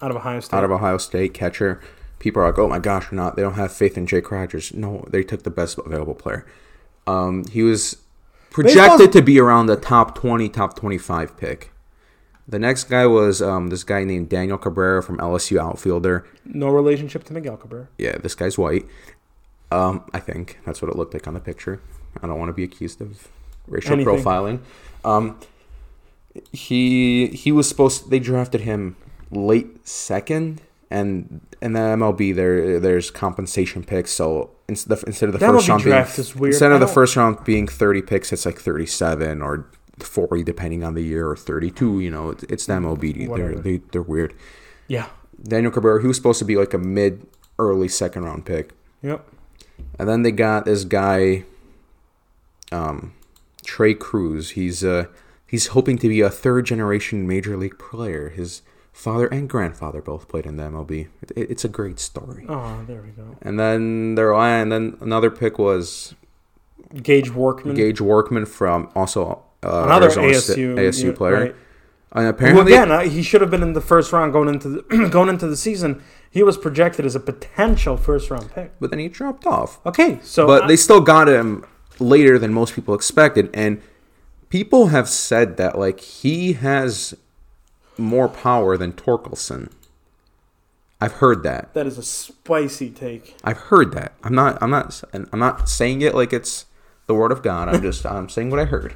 out 0.00 0.10
of 0.10 0.16
Ohio 0.16 0.40
State. 0.40 0.56
out 0.56 0.64
of 0.64 0.70
Ohio 0.70 0.98
State. 0.98 1.32
Catcher. 1.32 1.80
People 2.22 2.40
are 2.40 2.46
like, 2.46 2.58
"Oh 2.58 2.68
my 2.68 2.78
gosh, 2.78 3.10
they're 3.10 3.16
not. 3.16 3.34
They 3.34 3.42
don't 3.42 3.54
have 3.54 3.72
faith 3.72 3.98
in 3.98 4.06
Jake 4.06 4.30
Rogers." 4.30 4.72
No, 4.72 5.04
they 5.10 5.24
took 5.24 5.42
the 5.42 5.50
best 5.50 5.76
available 5.84 6.14
player. 6.14 6.46
Um, 7.06 7.44
he 7.50 7.62
was 7.64 7.96
projected 8.50 8.76
Baseball's- 8.98 9.12
to 9.14 9.22
be 9.22 9.40
around 9.40 9.66
the 9.66 9.74
top 9.76 10.14
twenty, 10.14 10.48
top 10.48 10.76
twenty-five 10.76 11.36
pick. 11.36 11.72
The 12.46 12.60
next 12.60 12.84
guy 12.84 13.06
was 13.08 13.42
um, 13.42 13.68
this 13.70 13.82
guy 13.82 14.04
named 14.04 14.28
Daniel 14.28 14.56
Cabrera 14.56 15.02
from 15.02 15.18
LSU 15.18 15.58
outfielder. 15.60 16.24
no 16.44 16.68
relationship 16.68 17.24
to 17.24 17.32
Miguel 17.32 17.56
Cabrera. 17.56 17.88
Yeah, 17.98 18.18
this 18.18 18.34
guy's 18.36 18.56
white. 18.56 18.86
Um, 19.72 20.04
I 20.14 20.20
think 20.20 20.58
that's 20.64 20.80
what 20.80 20.90
it 20.92 20.96
looked 20.96 21.14
like 21.14 21.26
on 21.26 21.34
the 21.34 21.40
picture. 21.40 21.80
I 22.22 22.26
don't 22.28 22.38
want 22.38 22.50
to 22.50 22.52
be 22.52 22.62
accused 22.64 23.00
of 23.00 23.26
racial 23.66 23.94
Anything. 23.94 24.14
profiling. 24.22 24.60
Um, 25.04 25.38
he 26.52 27.28
he 27.28 27.52
was 27.52 27.68
supposed. 27.68 28.10
They 28.10 28.18
drafted 28.18 28.62
him 28.62 28.96
late 29.30 29.86
second, 29.88 30.62
and 30.90 31.40
in 31.62 31.72
the 31.72 31.80
MLB 31.80 32.34
there 32.34 32.80
there's 32.80 33.10
compensation 33.10 33.84
picks. 33.84 34.10
So 34.10 34.50
instead 34.68 34.92
of, 34.92 35.04
instead 35.06 35.28
of 35.28 35.32
the 35.32 35.38
first 35.38 35.68
round 35.68 35.82
draft 35.82 36.16
being 36.16 36.20
is 36.20 36.36
weird. 36.36 36.52
instead 36.54 36.72
of 36.72 36.80
the 36.80 36.88
first 36.88 37.16
round 37.16 37.42
being 37.44 37.68
thirty 37.68 38.02
picks, 38.02 38.32
it's 38.32 38.44
like 38.44 38.58
thirty 38.58 38.86
seven 38.86 39.40
or 39.40 39.70
forty 39.98 40.42
depending 40.42 40.82
on 40.82 40.94
the 40.94 41.02
year, 41.02 41.28
or 41.28 41.36
thirty 41.36 41.70
two. 41.70 42.00
You 42.00 42.10
know, 42.10 42.30
it's, 42.30 42.42
it's 42.44 42.66
the 42.66 42.74
MLB. 42.74 43.16
They're 43.16 43.28
Whatever. 43.28 43.54
they, 43.54 43.76
they're 43.92 44.02
weird. 44.02 44.34
Yeah. 44.88 45.06
Daniel 45.42 45.72
Cabrera, 45.72 46.00
he 46.00 46.06
was 46.06 46.16
supposed 46.16 46.38
to 46.40 46.44
be 46.44 46.56
like 46.56 46.74
a 46.74 46.78
mid 46.78 47.26
early 47.58 47.88
second 47.88 48.24
round 48.24 48.44
pick. 48.44 48.72
Yep. 49.02 49.26
And 49.98 50.08
then 50.08 50.22
they 50.22 50.30
got 50.32 50.64
this 50.64 50.84
guy, 50.84 51.44
um, 52.70 53.14
Trei 53.64 53.94
Cruz. 53.94 54.50
He's 54.50 54.84
uh, 54.84 55.06
he's 55.46 55.68
hoping 55.68 55.96
to 55.98 56.08
be 56.08 56.20
a 56.20 56.30
third 56.30 56.66
generation 56.66 57.26
major 57.26 57.56
league 57.56 57.78
player. 57.78 58.30
His 58.30 58.62
father 58.92 59.26
and 59.26 59.48
grandfather 59.48 60.00
both 60.02 60.28
played 60.28 60.46
in 60.46 60.56
the 60.56 60.64
MLB. 60.64 61.08
It, 61.22 61.50
it's 61.50 61.64
a 61.64 61.68
great 61.68 61.98
story. 61.98 62.44
Oh, 62.48 62.84
there 62.86 63.02
we 63.02 63.10
go. 63.10 63.36
And 63.42 63.58
then 63.58 64.14
there, 64.14 64.32
and 64.34 64.70
then 64.70 64.96
another 65.00 65.30
pick 65.30 65.58
was 65.58 66.14
Gage 67.02 67.30
Workman. 67.32 67.74
Gage 67.74 68.00
Workman 68.00 68.46
from 68.46 68.90
also 68.94 69.42
uh, 69.62 69.84
Another 69.84 70.06
Arizona 70.06 70.28
ASU 70.28 70.74
ASU 70.76 71.04
yeah, 71.04 71.12
player. 71.12 71.34
right. 71.40 71.54
And 72.14 72.26
apparently, 72.26 72.72
again, 72.74 72.90
uh, 72.92 73.00
he 73.00 73.22
should 73.22 73.40
have 73.40 73.50
been 73.50 73.62
in 73.62 73.72
the 73.72 73.80
first 73.80 74.12
round 74.12 74.34
going 74.34 74.48
into 74.48 74.68
the 74.68 75.08
going 75.10 75.30
into 75.30 75.46
the 75.46 75.56
season. 75.56 76.02
He 76.30 76.42
was 76.42 76.56
projected 76.58 77.06
as 77.06 77.14
a 77.14 77.20
potential 77.20 77.96
first 77.96 78.30
round 78.30 78.52
pick. 78.52 78.72
but 78.80 78.90
then 78.90 78.98
he 78.98 79.08
dropped 79.08 79.46
off. 79.46 79.84
Okay, 79.86 80.18
so 80.22 80.46
but 80.46 80.64
I- 80.64 80.66
they 80.68 80.76
still 80.76 81.00
got 81.00 81.28
him 81.28 81.64
later 81.98 82.38
than 82.38 82.52
most 82.52 82.74
people 82.74 82.94
expected 82.94 83.48
and 83.54 83.80
people 84.48 84.88
have 84.88 85.08
said 85.08 85.56
that 85.56 85.78
like 85.78 86.00
he 86.00 86.54
has 86.54 87.14
more 87.98 88.28
power 88.28 88.76
than 88.76 88.92
Torkelson. 88.92 89.70
I've 91.00 91.14
heard 91.14 91.42
that. 91.42 91.74
that 91.74 91.86
is 91.86 91.98
a 91.98 92.02
spicy 92.02 92.88
take. 92.90 93.36
I've 93.42 93.58
heard 93.58 93.92
that. 93.92 94.12
I'm 94.22 94.34
not 94.34 94.62
I'm 94.62 94.70
not 94.70 95.02
I'm 95.12 95.38
not 95.38 95.68
saying 95.68 96.00
it 96.00 96.14
like 96.14 96.32
it's 96.32 96.66
the 97.06 97.14
word 97.14 97.32
of 97.32 97.42
God. 97.42 97.68
I'm 97.68 97.82
just 97.82 98.06
I'm 98.06 98.28
saying 98.28 98.50
what 98.50 98.60
I 98.60 98.66
heard. 98.66 98.94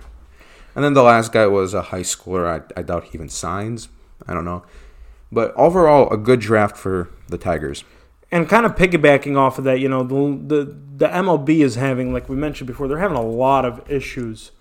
And 0.77 0.85
then 0.85 0.95
the 0.95 1.03
last 1.03 1.33
guy 1.33 1.47
was 1.47 1.75
a 1.75 1.83
high 1.83 2.03
schooler. 2.03 2.47
I, 2.47 2.81
I 2.81 2.83
doubt 2.83 3.05
he 3.05 3.11
even 3.15 3.29
signs. 3.29 3.89
I 4.29 4.35
don't 4.35 4.45
know. 4.45 4.63
But 5.33 5.53
overall, 5.57 6.09
a 6.13 6.17
good 6.17 6.39
draft 6.39 6.77
for 6.77 7.11
the 7.29 7.39
Tigers. 7.39 7.83
And 8.31 8.49
kind 8.49 8.67
of 8.67 8.77
piggybacking 8.77 9.37
off 9.37 9.59
of 9.59 9.65
that, 9.65 9.81
you 9.81 9.89
know, 9.89 10.05
the, 10.05 10.55
the 10.55 10.77
the 10.97 11.09
MLB 11.09 11.61
is 11.65 11.75
having, 11.75 12.13
like 12.13 12.29
we 12.29 12.37
mentioned 12.37 12.67
before, 12.69 12.87
they're 12.87 12.99
having 12.99 13.17
a 13.17 13.23
lot 13.23 13.65
of 13.65 13.89
issues 13.91 14.53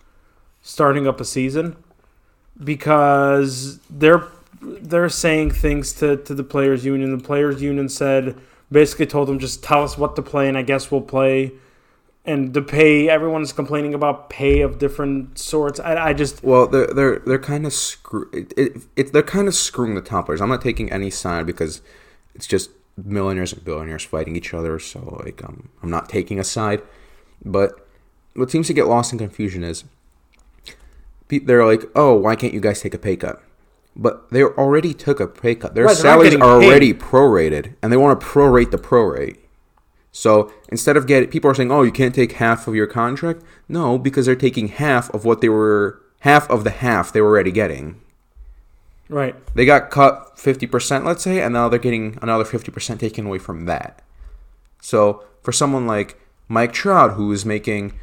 starting 0.62 1.08
up 1.08 1.21
a 1.21 1.26
season 1.26 1.76
because 2.63 3.80
they're 3.89 4.28
they're 4.62 5.10
saying 5.10 5.52
things 5.52 5.94
to, 5.94 6.18
to 6.18 6.34
the 6.34 6.44
players 6.44 6.86
union. 6.86 7.15
The 7.18 7.24
players 7.24 7.62
union 7.62 7.89
said 7.89 8.36
basically 8.72 9.06
told 9.06 9.28
them 9.28 9.39
just 9.39 9.63
tell 9.63 9.84
us 9.84 9.98
what 9.98 10.15
to 10.15 10.22
play 10.22 10.48
and 10.48 10.58
I 10.58 10.63
guess 10.63 10.89
we'll 10.91 11.02
play. 11.02 11.52
and 12.26 12.54
the 12.54 12.62
pay. 12.62 13.10
Everyone's 13.10 13.54
complaining 13.54 13.94
about 13.94 14.30
pay 14.30 14.62
of 14.62 14.80
different 14.80 15.38
sorts. 15.38 15.80
I, 15.80 16.10
I 16.10 16.13
just 16.13 16.44
Well, 16.44 16.68
they're 16.68 16.88
they're 16.88 17.20
they're 17.20 17.39
kind 17.39 17.65
of 17.65 17.74
screw. 17.74 18.30
It, 18.34 18.54
it, 18.58 18.78
it, 18.96 19.13
they're 19.13 19.24
kind 19.24 19.48
of 19.48 19.56
screwing 19.56 19.96
the 19.96 20.02
top 20.02 20.26
players. 20.26 20.41
I'm 20.41 20.50
not 20.50 20.62
taking 20.62 20.91
any 20.91 21.10
side 21.10 21.46
because 21.46 21.82
it's 22.34 22.48
just 22.48 22.72
millionaires 22.98 23.54
and 23.54 23.63
billionaires 23.63 24.04
fighting 24.04 24.36
each 24.36 24.54
other. 24.54 24.80
So 24.80 25.22
like, 25.24 25.44
um, 25.44 25.70
I'm 25.84 25.91
not 25.91 26.10
taking 26.10 26.39
a 26.39 26.44
side. 26.44 26.82
But 27.44 27.88
what 28.36 28.50
seems 28.52 28.68
to 28.68 28.74
get 28.74 28.88
lost 28.88 29.13
in 29.13 29.20
confusion 29.20 29.63
is 29.63 29.84
they're 31.30 31.66
like, 31.66 31.84
oh, 31.96 32.14
why 32.16 32.36
can't 32.36 32.54
you 32.54 32.60
guys 32.60 32.82
take 32.82 32.94
a 32.94 32.98
pay 33.00 33.16
cut? 33.16 33.42
But 33.96 34.30
they 34.32 34.44
already 34.44 34.94
took 34.94 35.20
a 35.20 35.28
pay 35.28 35.56
cut. 35.56 35.74
Their 35.76 35.86
Right, 35.86 35.96
salaries 35.96 36.36
are 36.36 36.38
paid. 36.40 36.44
already 36.68 36.94
prorated, 36.94 37.76
and 37.82 37.92
they 37.92 37.98
want 37.98 38.20
to 38.20 38.26
prorate 38.26 38.72
the 38.72 38.78
prorate. 38.78 39.38
So 40.12 40.52
instead 40.70 40.96
of 40.98 41.08
getting, 41.08 41.30
people 41.30 41.50
are 41.50 41.56
saying, 41.56 41.72
"Oh, 41.72 41.82
you 41.84 41.92
can't 41.92 42.14
take 42.16 42.34
half 42.34 42.68
of 42.68 42.76
your 42.76 42.88
contract." 42.88 43.42
No, 43.68 43.98
because 43.98 44.26
they're 44.26 44.36
taking 44.36 44.68
half 44.70 45.10
of 45.14 45.26
what 45.26 45.42
they 45.42 45.50
were, 45.50 46.02
half 46.22 46.50
of 46.50 46.64
the 46.64 46.70
half 46.72 47.12
they 47.12 47.22
were 47.22 47.30
already 47.30 47.52
getting. 47.52 48.00
right. 49.10 49.36
They 49.56 49.66
got 49.66 49.92
cut 49.92 50.38
fifty 50.40 50.68
percent, 50.68 51.06
let's 51.06 51.24
say, 51.24 51.42
and 51.42 51.54
now 51.54 51.70
they're 51.70 51.80
getting 51.80 52.18
another 52.22 52.46
fifty 52.46 52.72
percent 52.72 53.00
taken 53.00 53.26
away 53.28 53.40
from 53.40 53.66
that. 53.66 54.02
So 54.82 55.24
for 55.42 55.52
someone 55.52 55.86
like 55.88 56.20
Mike 56.48 56.74
Trout, 56.74 57.14
who 57.14 57.32
is 57.32 57.46
making 57.46 57.94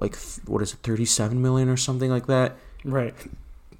like 0.00 0.16
what 0.46 0.62
is 0.62 0.72
it, 0.74 0.78
thirty-seven 0.82 1.40
million 1.42 1.68
or 1.68 1.76
something 1.76 2.10
like 2.10 2.26
that, 2.26 2.56
Right. 2.84 3.14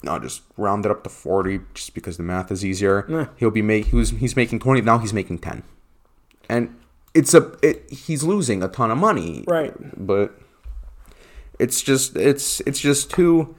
no, 0.03 0.19
just 0.19 0.43
round 0.57 0.85
it 0.85 0.91
up 0.91 1.03
to 1.05 1.11
forty, 1.11 1.61
just 1.75 1.95
because 1.95 2.17
the 2.17 2.23
math 2.23 2.51
is 2.51 2.65
easier. 2.65 3.05
Nah. 3.09 3.27
He'll 3.37 3.51
be 3.51 3.63
make 3.63 3.87
he 3.87 3.97
was 3.97 4.11
he's 4.11 4.37
making 4.37 4.61
twenty 4.61 4.81
now. 4.81 4.99
He's 4.99 5.13
making 5.13 5.39
ten, 5.39 5.63
and 6.49 6.75
it's 7.15 7.35
a 7.35 7.53
it, 7.63 7.91
he's 7.91 8.23
losing 8.23 8.63
a 8.63 8.69
ton 8.69 8.91
of 8.91 8.99
money. 8.99 9.45
Right. 9.47 9.75
but 10.07 10.39
it's 11.59 11.83
just 11.83 12.17
it's 12.17 12.61
it's 12.61 12.79
just 12.81 13.11
too 13.11 13.55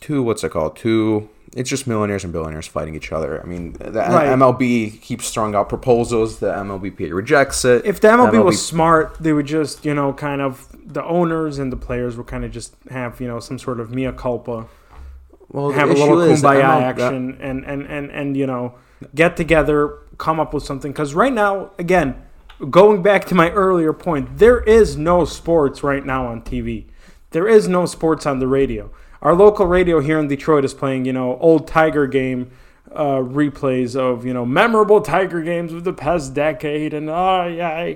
too 0.00 0.22
what's 0.22 0.44
it 0.44 0.50
called 0.50 0.76
too. 0.76 1.28
It's 1.54 1.70
just 1.70 1.86
millionaires 1.86 2.24
and 2.24 2.32
billionaires 2.32 2.66
fighting 2.66 2.94
each 2.94 3.10
other. 3.10 3.42
I 3.42 3.46
mean, 3.46 3.72
the 3.72 3.90
Right. 3.90 4.28
MLB 4.28 5.00
keeps 5.00 5.30
throwing 5.30 5.54
out 5.54 5.68
proposals. 5.68 6.40
The 6.40 6.52
MLBPA 6.52 7.12
rejects 7.14 7.64
it. 7.64 7.84
If 7.86 8.00
the 8.00 8.08
MLB, 8.08 8.44
was 8.44 8.64
smart, 8.64 9.16
they 9.18 9.32
would 9.32 9.46
just, 9.46 9.84
you 9.84 9.94
know, 9.94 10.12
kind 10.12 10.42
of 10.42 10.68
the 10.84 11.04
owners 11.04 11.58
and 11.58 11.72
the 11.72 11.76
players 11.76 12.16
would 12.16 12.26
kind 12.26 12.44
of 12.44 12.50
just 12.50 12.74
have, 12.90 13.20
you 13.20 13.28
know, 13.28 13.40
some 13.40 13.58
sort 13.58 13.80
of 13.80 13.90
mea 13.90 14.12
culpa, 14.12 14.66
well, 15.50 15.68
the 15.68 15.74
have 15.74 15.90
a 15.90 15.94
little 15.94 16.16
kumbaya 16.16 16.62
ML 16.62 16.82
uh, 16.82 16.84
action, 16.84 17.38
and, 17.40 17.64
and 17.64 17.86
and 17.86 18.10
and 18.10 18.36
you 18.36 18.46
know, 18.46 18.74
get 19.14 19.36
together, 19.36 19.98
come 20.18 20.38
up 20.38 20.52
with 20.52 20.62
something. 20.62 20.92
Because 20.92 21.14
right 21.14 21.32
now, 21.32 21.70
again, 21.78 22.22
going 22.70 23.02
back 23.02 23.24
to 23.26 23.34
my 23.34 23.50
earlier 23.50 23.92
point, 23.92 24.38
there 24.38 24.60
is 24.60 24.96
no 24.96 25.24
sports 25.24 25.82
right 25.82 26.04
now 26.04 26.26
on 26.26 26.42
TV. 26.42 26.84
There 27.30 27.48
is 27.48 27.68
no 27.68 27.86
sports 27.86 28.26
on 28.26 28.38
the 28.38 28.46
radio. 28.46 28.90
Our 29.22 29.34
local 29.34 29.66
radio 29.66 30.00
here 30.00 30.18
in 30.18 30.28
Detroit 30.28 30.64
is 30.64 30.74
playing, 30.74 31.04
you 31.04 31.12
know, 31.12 31.36
old 31.38 31.66
Tiger 31.66 32.06
game 32.06 32.50
uh, 32.92 33.16
replays 33.18 33.96
of, 33.96 34.24
you 34.24 34.32
know, 34.32 34.46
memorable 34.46 35.00
Tiger 35.00 35.42
games 35.42 35.72
of 35.72 35.84
the 35.84 35.92
past 35.92 36.34
decade, 36.34 36.94
and 36.94 37.10
oh 37.10 37.46
yeah, 37.46 37.94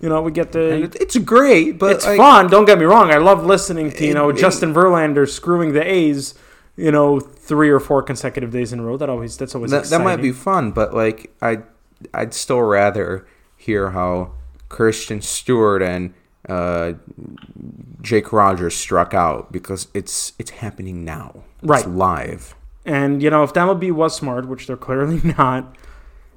you 0.00 0.08
know, 0.08 0.20
we 0.22 0.32
get 0.32 0.52
the 0.52 0.84
it, 0.84 0.96
it's 0.96 1.16
great, 1.18 1.78
but 1.78 1.92
it's 1.96 2.06
like, 2.06 2.16
fun. 2.16 2.48
Don't 2.48 2.64
get 2.64 2.78
me 2.78 2.84
wrong. 2.84 3.10
I 3.12 3.18
love 3.18 3.44
listening 3.46 3.90
to 3.92 4.06
you 4.06 4.14
know 4.14 4.30
It- 4.30 4.36
it- 4.36 4.40
Justin 4.40 4.74
Verlander 4.74 5.28
screwing 5.28 5.72
the 5.74 5.86
A's, 5.86 6.34
you 6.76 6.90
know, 6.90 7.20
three 7.20 7.70
or 7.70 7.78
four 7.78 8.02
consecutive 8.02 8.50
days 8.50 8.72
in 8.72 8.80
a 8.80 8.82
row. 8.82 8.96
That 8.96 9.08
always 9.08 9.36
that's 9.36 9.54
always 9.54 9.70
that, 9.70 9.84
that 9.84 10.00
might 10.02 10.16
be 10.22 10.32
fun, 10.32 10.72
but 10.72 10.92
like 10.94 11.32
I, 11.40 11.58
I'd 12.12 12.34
still 12.34 12.62
rather 12.62 13.26
hear 13.56 13.90
how 13.90 14.32
Christin 14.68 15.22
Stewart 15.22 15.82
and 15.82 16.14
uh, 16.48 16.92
Jake 18.00 18.32
Rogers 18.32 18.76
struck 18.76 19.14
out 19.14 19.52
because 19.52 19.88
it's 19.94 20.32
it's 20.38 20.50
happening 20.50 21.04
now, 21.04 21.44
Right. 21.62 21.80
It's 21.80 21.88
live. 21.88 22.54
And 22.84 23.22
you 23.22 23.30
know, 23.30 23.42
if 23.44 23.52
the 23.54 23.60
MLB 23.60 23.92
was 23.92 24.16
smart, 24.16 24.48
which 24.48 24.66
they're 24.66 24.76
clearly 24.76 25.20
not, 25.38 25.76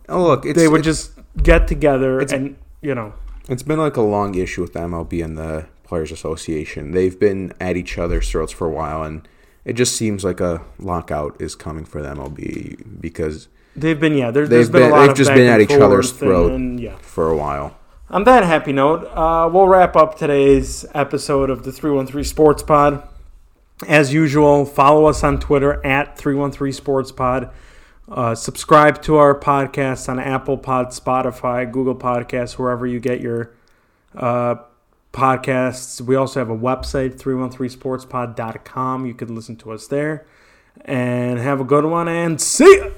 Oh 0.08 0.24
look, 0.24 0.46
it's 0.46 0.58
they 0.58 0.68
would 0.68 0.84
just 0.84 1.12
get 1.42 1.68
together 1.68 2.20
it's- 2.22 2.32
and 2.32 2.56
you 2.82 2.94
know, 2.94 3.14
it's 3.50 3.64
been 3.64 3.80
like 3.80 3.98
a 3.98 4.02
long 4.02 4.36
issue 4.36 4.62
with 4.62 4.74
the 4.74 4.80
MLB 4.80 5.24
and 5.24 5.38
the 5.38 5.66
Players 5.84 6.12
Association. 6.12 6.92
They've 6.92 7.20
been 7.20 7.54
at 7.60 7.76
each 7.78 7.98
other's 7.98 8.30
throats 8.30 8.52
for 8.52 8.68
a 8.68 8.72
while, 8.72 9.02
and 9.04 9.28
it 9.66 9.74
just 9.74 9.96
seems 9.96 10.24
like 10.24 10.40
a 10.40 10.62
lockout 10.80 11.36
is 11.42 11.56
coming 11.56 11.86
for 11.86 12.02
the 12.04 12.10
MLB 12.10 13.02
because 13.02 13.48
they've 13.76 14.00
been 14.00 14.16
yeah. 14.16 14.30
There, 14.30 14.44
They've 14.44 14.50
there's 14.50 14.70
been, 14.70 14.82
been- 14.84 14.92
a 14.92 14.94
lot 14.94 15.02
they've 15.02 15.10
of 15.12 15.18
just 15.18 15.34
been 15.34 15.48
at 15.48 15.62
each 15.62 15.72
other's 15.72 16.12
forth 16.12 16.22
and- 16.22 16.30
throat. 16.30 16.52
and, 16.52 16.80
yeah. 16.80 16.98
for 16.98 17.30
a 17.32 17.36
while. 17.38 17.76
On 18.10 18.24
that 18.26 18.44
happy 18.44 18.72
note, 18.72 19.06
uh, 19.06 19.50
we'll 19.52 19.68
wrap 19.68 19.96
up 19.96 20.16
today's 20.16 20.86
episode 20.94 21.50
of 21.50 21.64
the 21.64 21.72
313 21.72 22.24
Sports 22.24 22.62
Pod. 22.62 23.02
As 23.88 24.14
usual, 24.14 24.64
follow 24.66 25.06
us 25.06 25.24
on 25.24 25.40
Twitter 25.40 25.84
at 25.84 26.16
313 26.16 26.72
Sports 26.72 27.12
Pod. 27.12 27.50
Uh, 28.08 28.36
subscribe 28.36 29.02
to 29.02 29.16
our 29.16 29.38
podcast 29.38 30.08
on 30.08 30.20
Apple 30.20 30.58
Pod, 30.58 30.90
Spotify, 30.90 31.70
Google 31.70 31.96
Podcasts, 31.96 32.60
wherever 32.60 32.86
you 32.86 33.00
get 33.00 33.22
your 33.22 33.56
uh, 34.16 34.56
podcasts. 35.12 36.00
We 36.00 36.16
also 36.16 36.40
have 36.40 36.52
a 36.52 36.58
website, 36.58 37.20
313sportspod.com. 37.20 39.06
You 39.08 39.16
could 39.16 39.32
listen 39.32 39.56
to 39.58 39.72
us 39.72 39.88
there. 39.88 40.28
And 40.82 41.40
have 41.40 41.60
a 41.60 41.64
good 41.64 41.86
one 41.86 42.08
and 42.08 42.40
see 42.40 42.78
ya! 42.78 42.90